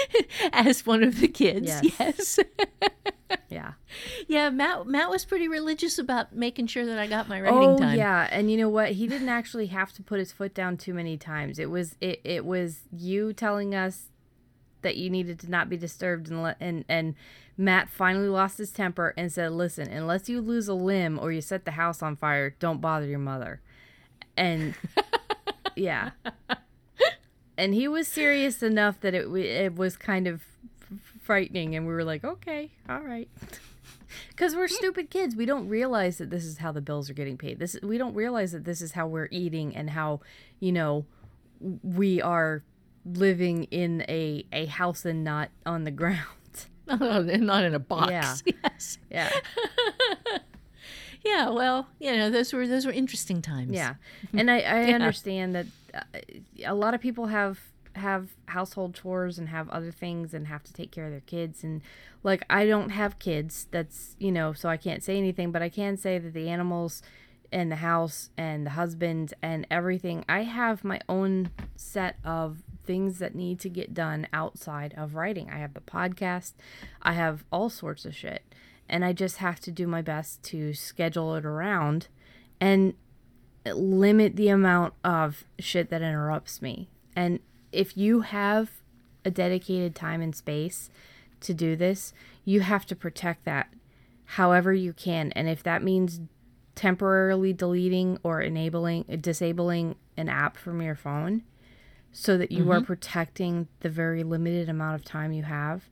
[0.52, 1.66] as one of the kids.
[1.68, 1.84] Yes.
[1.98, 2.38] Yes.
[3.48, 3.72] Yeah.
[4.28, 7.78] yeah, Matt Matt was pretty religious about making sure that I got my writing oh
[7.78, 7.96] time.
[7.96, 8.92] yeah, and you know what?
[8.92, 11.58] He didn't actually have to put his foot down too many times.
[11.58, 14.10] It was it, it was you telling us
[14.82, 17.14] that you needed to not be disturbed and let and and
[17.56, 21.40] Matt finally lost his temper and said, "Listen, unless you lose a limb or you
[21.40, 23.60] set the house on fire, don't bother your mother."
[24.36, 24.74] And
[25.76, 26.10] yeah.
[27.56, 30.42] And he was serious enough that it it was kind of
[31.24, 33.28] frightening and we were like, "Okay, all right."
[34.36, 35.34] Cuz we're stupid kids.
[35.34, 37.58] We don't realize that this is how the bills are getting paid.
[37.58, 40.20] This we don't realize that this is how we're eating and how,
[40.60, 41.04] you know,
[41.82, 42.62] we are
[43.04, 46.18] living in a a house and not on the ground.
[46.86, 48.10] Not in a box.
[48.10, 48.36] Yeah.
[48.62, 48.98] Yes.
[49.10, 49.30] Yeah.
[51.24, 51.48] Yeah.
[51.48, 53.72] Well, you know, those were those were interesting times.
[53.72, 53.94] Yeah,
[54.34, 56.00] and I, I understand that uh,
[56.66, 57.58] a lot of people have
[57.96, 61.62] have household chores and have other things and have to take care of their kids
[61.62, 61.80] and
[62.22, 63.68] like I don't have kids.
[63.70, 67.02] That's you know, so I can't say anything, but I can say that the animals
[67.54, 70.24] and the house and the husband and everything.
[70.28, 75.48] I have my own set of things that need to get done outside of writing.
[75.50, 76.54] I have the podcast.
[77.00, 78.42] I have all sorts of shit.
[78.88, 82.08] And I just have to do my best to schedule it around
[82.60, 82.94] and
[83.64, 86.90] limit the amount of shit that interrupts me.
[87.14, 87.38] And
[87.74, 88.70] if you have
[89.24, 90.90] a dedicated time and space
[91.40, 92.12] to do this,
[92.44, 93.68] you have to protect that
[94.24, 95.32] however you can.
[95.32, 96.20] And if that means
[96.74, 101.42] temporarily deleting or enabling disabling an app from your phone,
[102.12, 102.84] so that you are mm-hmm.
[102.84, 105.88] protecting the very limited amount of time you have,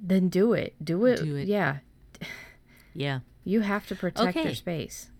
[0.00, 0.74] then do it.
[0.82, 1.22] Do it.
[1.22, 1.46] Do it.
[1.46, 1.78] Yeah.
[2.94, 3.20] Yeah.
[3.44, 4.44] You have to protect Okay.
[4.44, 5.10] your space.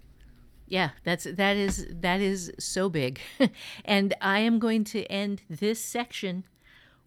[0.67, 3.21] Yeah, that's that is that is so big.
[3.85, 6.45] and I am going to end this section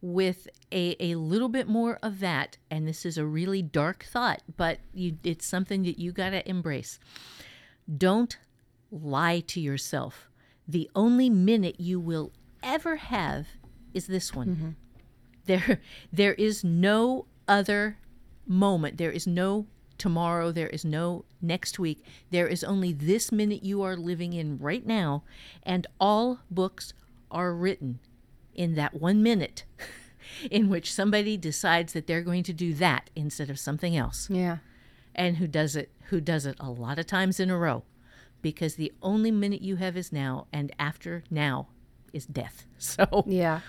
[0.02, 2.58] with a, a little bit more of that.
[2.70, 7.00] And this is a really dark thought, but you it's something that you gotta embrace.
[7.98, 8.38] Don't
[8.92, 10.30] lie to yourself.
[10.68, 13.48] The only minute you will ever have
[13.94, 14.48] is this one.
[14.48, 14.70] Mm-hmm.
[15.46, 15.80] There
[16.12, 17.98] there is no other
[18.48, 18.98] moment.
[18.98, 20.52] There is no tomorrow.
[20.52, 22.04] There is no next week.
[22.32, 25.24] There is only this minute you are living in right now.
[25.64, 26.94] And all books
[27.32, 28.00] are written
[28.54, 29.66] in that one minute
[30.52, 34.30] in which somebody decides that they're going to do that instead of something else.
[34.30, 34.58] Yeah.
[35.14, 37.84] And who does it who does it a lot of times in a row.
[38.42, 41.68] Because the only minute you have is now and after now
[42.14, 42.66] is death.
[42.78, 43.62] So Yeah.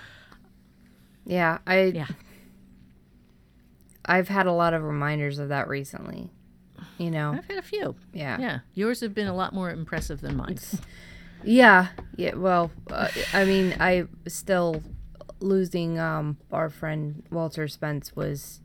[1.25, 1.59] Yeah.
[1.67, 2.09] I yeah.
[4.07, 6.31] I've had a lot of reminders of that recently.
[6.99, 7.33] You know.
[7.33, 7.97] I've had a few.
[8.12, 8.38] Yeah.
[8.38, 8.59] Yeah.
[8.75, 10.59] Yours have been a lot more impressive than mine.
[11.45, 11.88] Yeah.
[12.16, 12.35] Yeah.
[12.37, 14.83] Well, uh, I mean, I still
[15.40, 18.61] losing um our friend Walter Spence was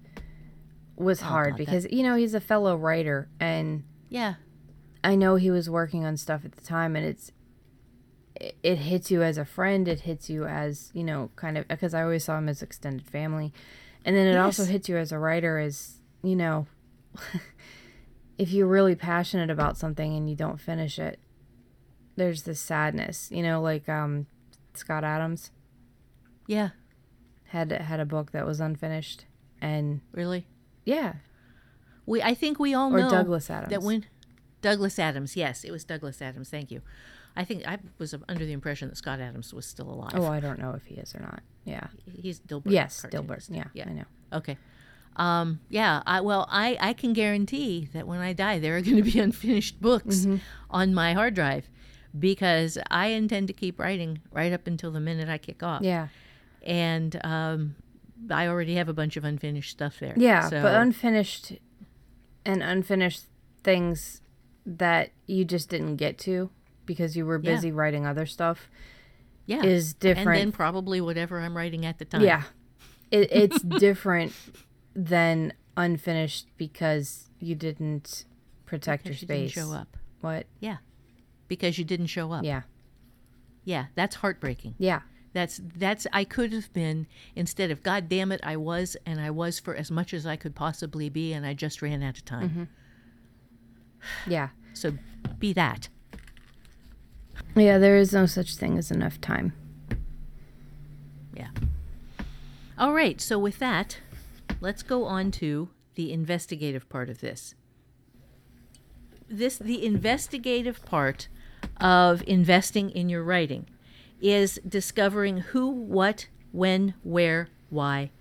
[0.95, 4.35] was hard God, that- because you know he's a fellow writer and Yeah.
[5.03, 7.31] I know he was working on stuff at the time and it's
[8.35, 11.67] it, it hits you as a friend it hits you as you know kind of
[11.67, 13.51] because I always saw him as extended family
[14.05, 16.67] and then it also hits you as a writer as you know
[18.37, 21.19] if you're really passionate about something and you don't finish it
[22.15, 24.25] there's this sadness you know like um
[24.73, 25.51] Scott Adams
[26.47, 26.69] Yeah.
[27.47, 29.25] had had a book that was unfinished
[29.61, 30.47] and Really?
[30.85, 31.15] yeah
[32.05, 34.05] We I think we all or know Douglas Adams that when
[34.61, 36.49] Douglas Adams, yes, it was Douglas Adams.
[36.51, 36.83] Thank you.
[37.35, 40.11] I think I was under the impression that Scott Adams was still alive.
[40.15, 41.87] oh I don't know if he is or not yeah
[42.21, 42.71] He's Dilbert.
[42.71, 43.05] yes.
[43.09, 43.89] Dilbert yeah, Yeah.
[43.89, 44.57] I know Okay.
[45.17, 46.01] Um, yeah.
[46.05, 49.19] I, well, I, I can guarantee that when I die, there are going to be
[49.27, 50.37] unfinished books Mm-hmm.
[50.69, 51.69] on my hard drive
[52.17, 55.81] because I intend to keep writing right up until the minute I kick off.
[55.81, 56.07] yeah
[56.63, 57.75] And um,
[58.29, 60.13] I already have a bunch of unfinished stuff there.
[60.17, 61.53] Yeah, So, but unfinished
[62.45, 63.25] and unfinished
[63.63, 64.21] things
[64.65, 66.49] that you just didn't get to
[66.91, 67.55] because you were Yeah.
[67.55, 68.69] busy writing other stuff
[69.45, 69.63] yeah.
[69.63, 72.21] is different And then probably whatever I'm writing at the time.
[72.21, 72.43] yeah.
[73.11, 74.33] It, it's different
[74.95, 78.25] than unfinished because you didn't
[78.65, 79.63] protect Because your you didn't space.
[79.65, 79.95] show up.
[80.21, 80.47] What?
[80.59, 80.77] Yeah.
[81.47, 82.43] Because you didn't show up.
[82.43, 82.63] Yeah.
[83.63, 83.85] Yeah.
[83.95, 84.75] That's heartbreaking.
[84.77, 85.01] Yeah.
[85.33, 89.29] That's that's I could have been instead of God damn it I was and I
[89.31, 92.25] was for as much as I could possibly be and I just ran out of
[92.25, 92.49] time.
[92.49, 92.63] Mm-hmm.
[94.31, 94.49] Yeah.
[94.73, 94.93] So
[95.39, 95.87] be that.
[97.55, 99.53] Yeah, there is no such thing as enough time.
[101.35, 101.49] Yeah.
[102.77, 103.99] All right, so with that,
[104.61, 107.55] let's go on to the investigative part of this.
[109.29, 111.27] This the investigative part
[111.79, 113.67] of investing in your writing
[114.21, 118.11] is discovering who, what, when, where, why,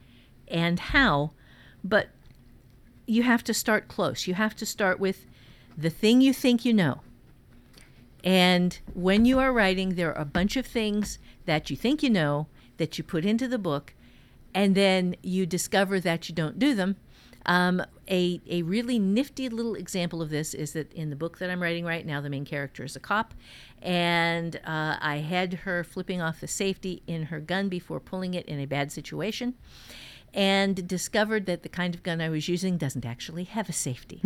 [0.48, 1.32] and how,
[1.84, 2.08] but
[3.06, 4.26] you have to start close.
[4.26, 5.26] You have to start with
[5.76, 7.00] the thing you think you know.
[8.22, 12.11] And when you are writing, there are a bunch of things that you think you
[12.11, 13.94] know that you put into the book,
[14.54, 16.96] and then you discover that you don't do them.
[17.46, 21.50] Um, a, a really nifty little example of this is that in the book that
[21.50, 23.33] I'm writing right now, the main character is a cop,
[23.80, 28.46] and uh, I had her flipping off the safety in her gun before pulling it
[28.46, 29.54] in a bad situation
[30.33, 34.20] and discovered that the kind of gun I was using doesn't actually have a safety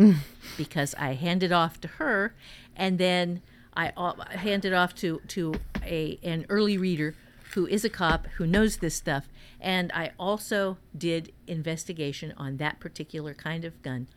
[0.56, 2.34] because I handed off to her
[2.76, 3.40] and then
[3.76, 7.14] I uh, handed off to, to a, an early reader
[7.54, 9.28] who is a cop who knows this stuff.
[9.60, 14.08] And I also did investigation on that particular kind of gun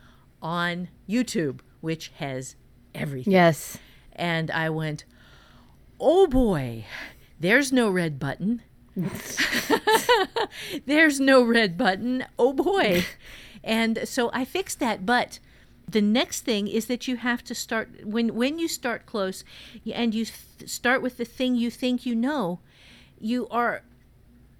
[0.41, 2.55] on YouTube, which has
[2.93, 3.77] everything Yes.
[4.13, 5.05] and I went,
[5.99, 6.85] "Oh boy,
[7.39, 8.61] there's no red button.
[10.85, 12.25] there's no red button.
[12.37, 13.05] Oh boy."
[13.63, 15.39] and so I fixed that, but
[15.89, 19.43] the next thing is that you have to start when when you start close
[19.93, 22.59] and you th- start with the thing you think you know,
[23.19, 23.83] you are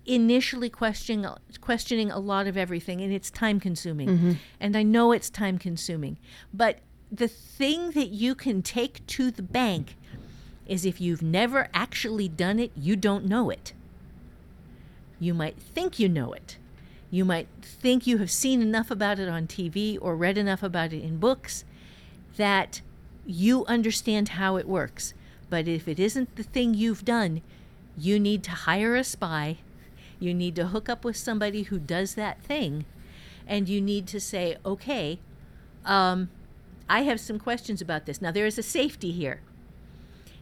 [0.06, 1.26] initially questioning
[1.60, 4.08] questioning a lot of everything and it's time consuming.
[4.08, 4.32] Mm-hmm.
[4.60, 6.18] And i know it's time consuming
[6.54, 6.80] but
[7.12, 9.96] the thing that you can take to the bank
[10.66, 13.74] is if you've never actually done it you don't know it.
[15.20, 16.58] You might think you know it
[17.10, 20.92] you might think you have seen enough about it on tv or read enough about
[20.94, 21.64] it in books
[22.36, 22.82] that
[23.26, 25.14] you understand how it works
[25.50, 27.42] but if it isn't the thing you've done
[27.98, 29.58] you need to hire a spy,
[30.20, 32.86] you need to hook up with somebody who does that thing,
[33.48, 35.18] and you need to say, okay,
[35.84, 36.30] um,
[36.88, 38.22] I have some questions about this.
[38.22, 39.42] Now, there is a safety here.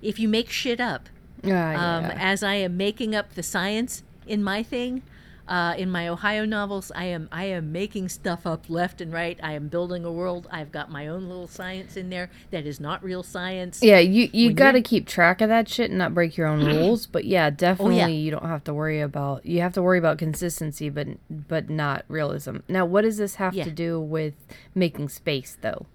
[0.01, 1.07] If you make shit up,
[1.41, 2.17] Yeah, um, yeah.
[2.19, 5.01] as I am making up the science in my thing,
[5.47, 9.39] uh, in my Ohio novels, I am I am making stuff up left and right.
[9.43, 10.47] I am building a world.
[10.51, 13.83] I've got my own little science in there that is not real science.
[13.83, 16.65] Yeah, you you got to keep track of that shit and not break your own
[16.65, 17.05] rules.
[17.05, 20.89] But yeah, definitely you don't have to worry about you have to worry about consistency,
[20.89, 22.57] but but not realism.
[22.67, 23.65] Now, what does this have Yeah.
[23.65, 24.33] to do with
[24.73, 25.85] making space, though?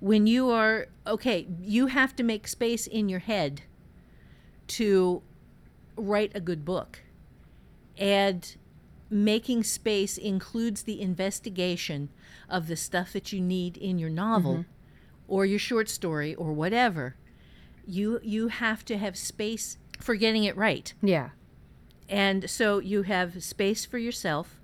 [0.00, 3.62] When you are okay, you have to make space in your head
[4.68, 5.22] to
[5.96, 7.00] write a good book.
[7.98, 8.56] And
[9.08, 12.08] making space includes the investigation
[12.48, 14.64] of the stuff that you need in your novel
[15.28, 17.16] or your short story or whatever.
[17.86, 20.92] You you have to have space for getting it right.
[21.02, 21.30] Yeah,
[22.08, 24.56] And so you have space for yourself.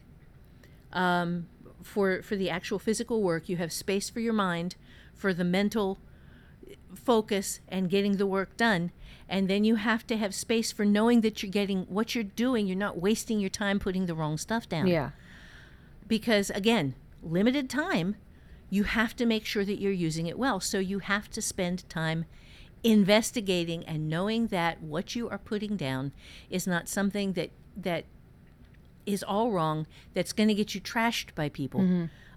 [0.93, 1.47] Um,
[1.83, 4.76] for for the actual physical work, you have space for your mind,
[5.14, 5.99] for the mental
[6.95, 8.93] focus and getting the work done.
[9.33, 12.66] And then you have to have space for knowing that you're getting what you're doing.
[12.66, 14.87] You're not wasting your time putting the wrong stuff down.
[14.87, 15.11] yeah,
[16.07, 18.16] Because again, limited time,
[18.68, 20.61] you have to make sure that you're using it well.
[20.61, 22.26] So you have to spend time
[22.85, 26.12] investigating and knowing that what you are putting down
[26.51, 28.05] is not something that that
[29.07, 31.80] is all wrong that's going to get you trashed by people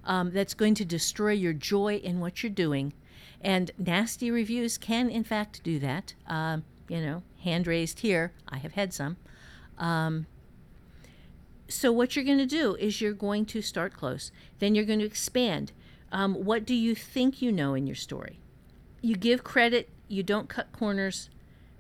[0.06, 2.94] um, that's going to destroy your joy in what you're doing
[3.42, 8.58] and nasty reviews can in fact do that um, you know hand raised here i
[8.58, 9.18] have had some.
[9.78, 10.28] Um,
[11.68, 14.32] so what you're going to do is you're going to start close.
[14.60, 15.72] Then you're going to expand.
[16.12, 18.40] Um, what do you think you know in your story?
[19.02, 21.30] You give credit you don't cut corners.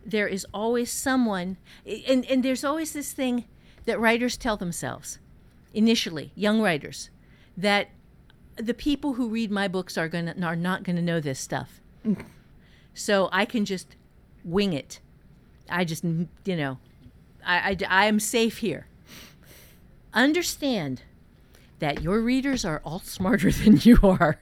[0.05, 3.45] There is always someone and, and there's always this thing
[3.85, 5.19] that writers tell themselves
[5.73, 7.09] initially young writers
[7.55, 7.89] that
[8.55, 11.81] the people who read my books are going are not going to know this stuff.
[12.93, 13.95] So i can just
[14.45, 14.99] wing it
[15.69, 16.77] i just you know
[17.45, 18.87] i i am safe here
[20.15, 21.01] understand
[21.79, 24.39] that your readers are all smarter than you are.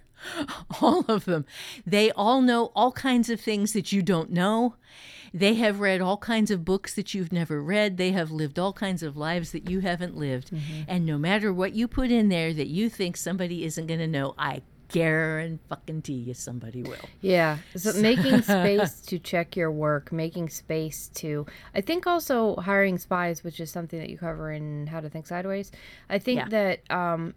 [0.80, 1.46] All of them.
[1.86, 4.76] They all know all kinds of things that you don't know.
[5.34, 7.98] They have read all kinds of books that you've never read.
[7.98, 10.52] They have lived all kinds of lives that you haven't lived.
[10.52, 10.84] Mm-hmm.
[10.88, 14.08] And no matter what you put in there that you think somebody isn't going to
[14.08, 14.62] know, I
[14.94, 16.96] guarantee you somebody will.
[17.22, 17.58] yeah.
[17.76, 23.44] So making space to check your work, making space to, I think also hiring spies,
[23.44, 25.72] which is something that you cover in How to Think Sideways.
[26.10, 26.50] I think Yeah.
[26.50, 27.34] that um,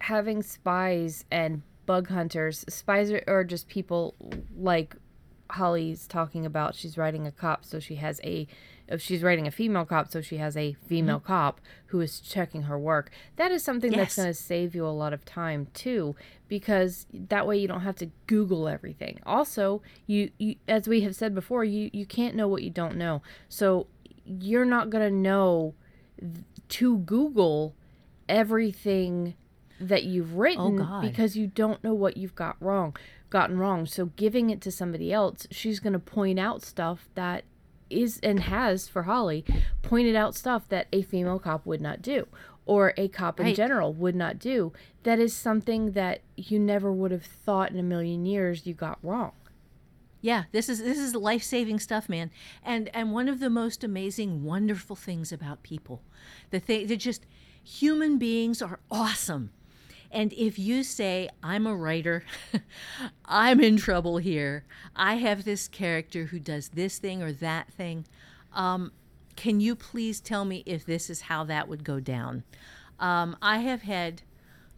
[0.00, 4.14] having spies and bug hunters, spies are, are just people
[4.56, 4.94] like
[5.50, 6.74] Holly's talking about.
[6.74, 8.46] She's writing a cop, so she has a.
[8.86, 11.26] If she's writing a female cop, so she has a female mm-hmm.
[11.26, 13.10] cop who is checking her work.
[13.36, 16.16] That is something that's going to save you a lot of time too,
[16.48, 19.20] because that way you don't have to Google everything.
[19.24, 22.96] Also, you, you as we have said before, you you can't know what you don't
[22.96, 23.22] know.
[23.48, 23.86] So
[24.26, 25.74] you're not going to know
[26.68, 27.74] to Google
[28.28, 29.34] everything
[29.80, 31.02] that you've oh, written God.
[31.02, 32.96] because you don't know what you've got wrong
[33.28, 37.44] gotten wrong so giving it to somebody else she's going to point out stuff that
[37.94, 39.44] is and has for holly
[39.82, 42.26] pointed out stuff that a female cop would not do
[42.66, 43.56] or a cop in Right.
[43.56, 44.72] general would not do
[45.02, 48.98] that is something that you never would have thought in a million years you got
[49.02, 49.32] wrong
[50.22, 52.30] Yeah, this is this is life saving stuff, man.
[52.62, 56.00] And and one of the most amazing, wonderful things about people,
[56.50, 57.26] the thing that just
[57.62, 59.50] human beings are awesome.
[60.14, 62.22] And if you say, I'm a writer,
[63.24, 68.06] I'm in trouble here, I have this character who does this thing or that thing,
[68.54, 68.92] um,
[69.34, 72.44] can you please tell me if this is how that would go down?
[73.00, 74.22] Um, I have had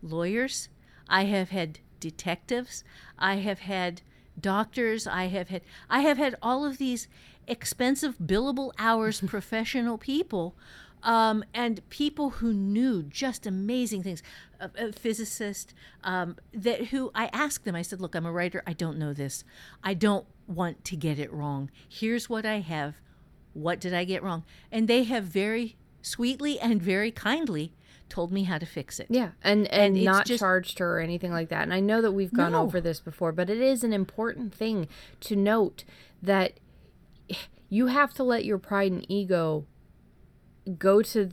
[0.03, 0.71] lawyers,
[1.07, 2.83] I have had detectives,
[3.19, 4.01] I have had
[4.41, 5.61] doctors, I have had
[5.91, 7.09] I have had all of these
[7.47, 10.55] expensive billable hours professional people
[11.07, 14.23] um, and people who knew just amazing things,
[14.61, 17.75] a, a physicist um, that who I asked them.
[17.75, 18.63] I said, "Look, I'm a writer.
[18.67, 19.45] I don't know this.
[19.83, 21.71] I don't want to get it wrong.
[21.89, 22.97] Here's what I have.
[23.53, 27.73] What did I get wrong?" And they have very sweetly and very kindly
[28.09, 29.09] told me how to fix it.
[29.11, 31.63] Yeah, and and, it's not just- charged her or anything like that.
[31.63, 32.63] And I know that we've gone No.
[32.63, 34.87] over this before, but it is an important thing
[35.21, 35.85] to note
[36.23, 36.61] that
[37.69, 39.67] you have to let your pride and ego
[40.79, 41.31] go to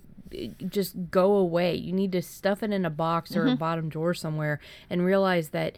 [0.68, 1.76] just go away.
[1.76, 3.56] You need to stuff it in a box or a mm-hmm.
[3.56, 4.60] bottom drawer somewhere
[4.90, 5.78] and realize that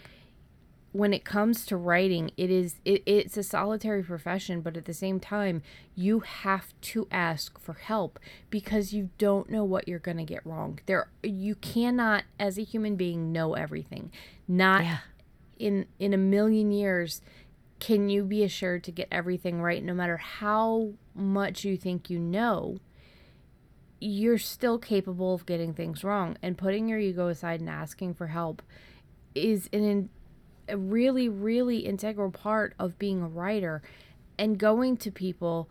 [0.96, 4.94] when it comes to writing, it is it, it's a solitary profession, but at the
[4.94, 5.62] same time,
[5.94, 8.18] you have to ask for help
[8.50, 10.80] because you don't know what you're going to get wrong.
[10.86, 14.10] There you cannot as a human being know everything.
[14.48, 14.98] Not Yeah.
[15.60, 17.22] in in a million years
[17.80, 22.20] can you be assured to get everything right no matter how much you think you
[22.20, 22.78] know
[24.08, 28.28] you're still capable of getting things wrong and putting your ego aside and asking for
[28.28, 28.62] help
[29.34, 30.10] is an in,
[30.70, 33.82] a really really integral part of being a writer
[34.38, 35.68] and going to people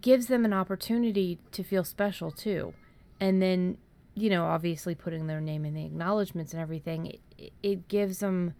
[0.00, 2.72] gives them an opportunity to feel special too
[3.18, 3.76] and then
[4.14, 7.06] you know obviously putting their name in the acknowledgments and everything
[7.38, 8.54] it, it gives them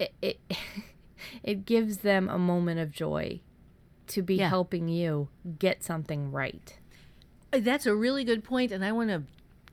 [0.00, 0.40] it, it
[1.44, 3.40] it gives them a moment of joy
[4.08, 4.48] to be Yeah.
[4.48, 5.28] helping you
[5.60, 6.79] get something right
[7.52, 9.24] That's a really good point, and I want to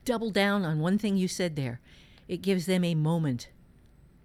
[0.06, 1.80] double down on one thing you said there.
[2.28, 3.50] It gives them a moment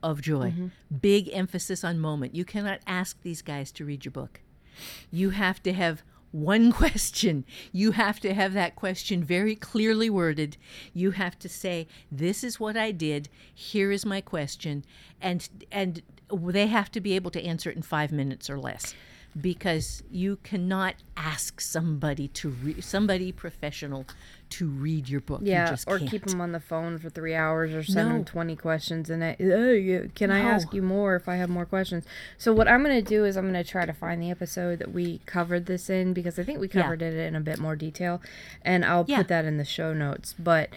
[0.02, 0.50] of joy.
[0.50, 0.66] Mm-hmm.
[1.00, 2.34] Big emphasis on moment.
[2.34, 4.40] You cannot ask these guys to read your book.
[5.10, 7.44] You have to have one question.
[7.72, 10.56] You have to have that question very clearly worded.
[10.92, 13.28] You have to say, "This is what I did.
[13.54, 14.84] Here is my question,"
[15.20, 18.94] and and they have to be able to answer it in five minutes or less,
[19.40, 24.04] because you cannot ask somebody to re- somebody professional
[24.50, 25.40] to read your book.
[25.40, 26.10] you Yeah, just or can't.
[26.10, 28.14] keep them on the phone for three hours or send No.
[28.16, 31.48] them 20 questions and I, "Oh, you- can I ask you more if I have
[31.48, 32.04] more questions?
[32.36, 34.78] So what I'm going to do is I'm going to try to find the episode
[34.80, 36.82] that we covered this in because I think we Yeah.
[36.82, 38.20] covered it in a bit more detail
[38.62, 39.18] and I'll Yeah.
[39.18, 40.34] put that in the show notes.
[40.38, 40.68] But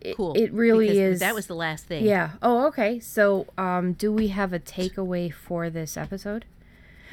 [0.00, 0.32] it, Cool.
[0.32, 1.20] it really because is.
[1.20, 2.04] That was the last thing.
[2.06, 2.30] Yeah.
[2.40, 2.98] Oh, okay.
[2.98, 6.46] So um, do we have a takeaway for this episode?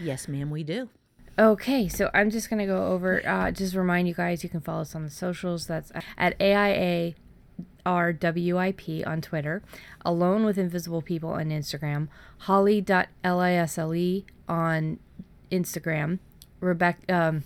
[0.02, 0.90] Yes, ma'am, we do.
[1.38, 3.22] Okay, so I'm just gonna go over.
[3.26, 5.68] Uh, just remind you guys, you can follow us on the socials.
[5.68, 7.14] That's at AIA
[7.86, 9.62] RWIP on Twitter,
[10.06, 12.08] Alone with Invisible People on Instagram,
[12.40, 15.00] Holly.lisle E on
[15.52, 16.20] Instagram,
[16.60, 17.44] Rebecca um,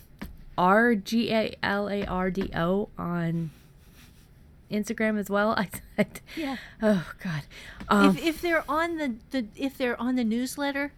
[0.57, 3.51] R G A L A R D O on
[4.71, 5.51] Instagram as well.
[5.57, 5.67] I,
[6.35, 6.57] Yeah.
[6.81, 7.43] oh God.
[7.89, 10.93] Um, if, if they're on the, the if they're on the newsletter,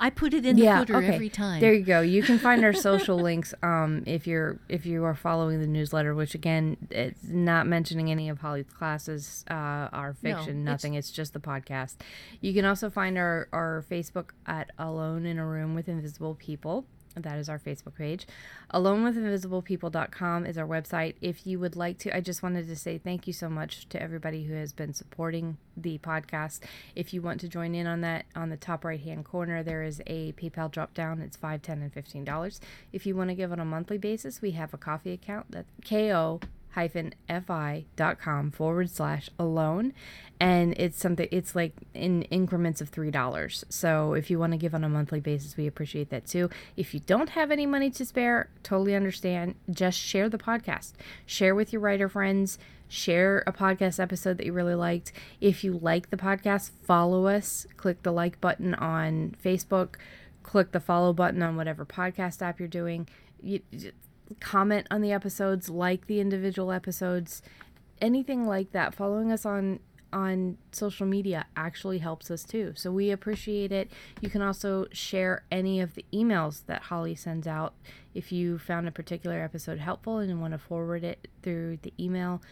[0.00, 1.60] I put it in the footer every time.
[1.60, 2.00] There you go.
[2.00, 6.14] You can find our social links um, if you're if you are following the newsletter,
[6.14, 9.54] which again, it's not mentioning any of Holly's classes, uh,
[9.92, 10.94] our fiction, it's- nothing.
[10.94, 11.96] It's just the podcast.
[12.40, 16.86] You can also find our our Facebook at Alone in a Room with Invisible People.
[17.16, 18.26] That is our Facebook page.
[18.72, 21.14] AloneWithInvisiblePeople.com is our website.
[21.20, 24.00] If you would like to, I just wanted to say thank you so much to
[24.00, 26.60] everybody who has been supporting the podcast.
[26.94, 29.82] If you want to join in on that, on the top right hand corner, there
[29.82, 31.20] is a PayPal drop down.
[31.20, 32.60] It's five, ten, and fifteen dollars.
[32.92, 35.66] If you want to give on a monthly basis, we have a coffee account that
[35.86, 36.40] ko
[36.70, 39.92] fi.com forward slash alone.
[40.38, 43.64] And it's something it's like in increments of three dollars.
[43.68, 46.48] So if you want to give on a monthly basis we appreciate that too.
[46.76, 49.56] If you don't have any money to spare totally understand.
[49.70, 50.92] Just share the podcast.
[51.26, 52.58] Share with your writer friends.
[52.88, 55.12] Share a podcast episode that you really liked.
[55.40, 57.66] If you like the podcast follow us.
[57.76, 59.96] Click the like button on facebook.
[60.42, 63.08] Click the follow button on whatever podcast app you're doing.
[63.42, 63.60] You,
[64.38, 67.42] comment on the episodes, like the individual episodes,
[68.00, 68.94] anything like that.
[68.94, 69.80] Following us on
[70.12, 72.72] on social media actually helps us too.
[72.74, 73.90] So we appreciate it.
[74.20, 77.74] You can also share any of the emails that Holly sends out
[78.12, 82.42] if you found a particular episode helpful and want to forward it through the email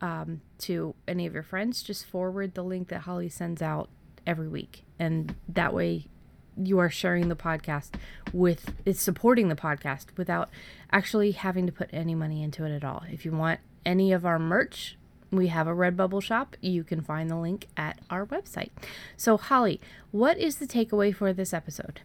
[0.00, 1.82] um, to any of your friends.
[1.82, 3.88] Just forward the link that Holly sends out
[4.26, 6.06] every week, and that way
[6.56, 7.90] you are sharing the podcast
[8.32, 10.50] with it's supporting the podcast without
[10.92, 13.04] actually having to put any money into it at all.
[13.10, 14.96] If you want any of our merch,
[15.30, 16.56] we have a Redbubble shop.
[16.60, 18.70] You can find the link at our website.
[19.16, 19.80] So, Holly,
[20.10, 22.00] what is the takeaway for this episode?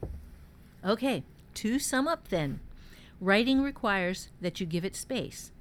[0.84, 1.24] Okay,
[1.56, 2.60] to sum up then,
[3.22, 5.52] writing requires that you give it space,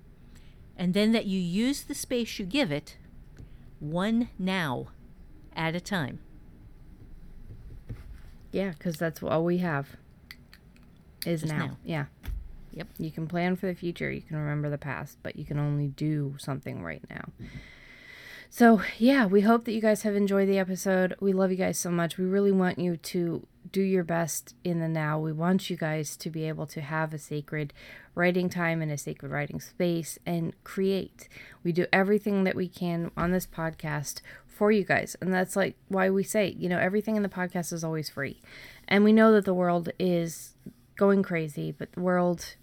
[0.76, 2.96] and then that you use the space you give it
[3.80, 4.88] one now
[5.54, 6.20] at a time.
[8.52, 9.96] Yeah, because that's all we have
[11.26, 11.58] is now.
[11.58, 11.76] now.
[11.84, 12.04] Yeah.
[12.72, 12.88] Yep.
[12.98, 15.88] You can plan for the future, you can remember the past, but you can only
[15.88, 17.24] do something right now.
[18.50, 21.14] So, yeah, we hope that you guys have enjoyed the episode.
[21.20, 22.16] We love you guys so much.
[22.16, 25.18] We really want you to do your best in the now.
[25.18, 27.72] We want you guys to be able to have a sacred
[28.14, 31.28] writing time and a sacred writing space and create.
[31.62, 35.16] We do everything that we can on this podcast for you guys.
[35.20, 38.40] And that's like why we say, you know, everything in the podcast is always free.
[38.88, 40.54] And we know that the world is
[40.96, 42.56] going crazy, but the world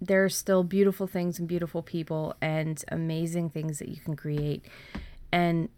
[0.00, 4.62] there are still beautiful things and beautiful people and amazing things that you can create.
[5.32, 5.68] And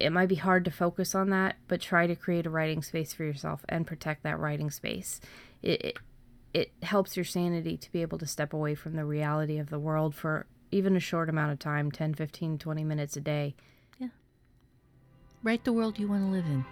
[0.00, 3.12] it might be hard to focus on that, but try to create a writing space
[3.12, 5.20] for yourself and protect that writing space.
[5.62, 5.98] It, it,
[6.52, 9.78] it helps your sanity to be able to step away from the reality of the
[9.78, 13.54] world for even a short amount of time 10, 15, 20 minutes a day.
[13.98, 14.08] Yeah.
[15.42, 16.64] Write the world you want to live in.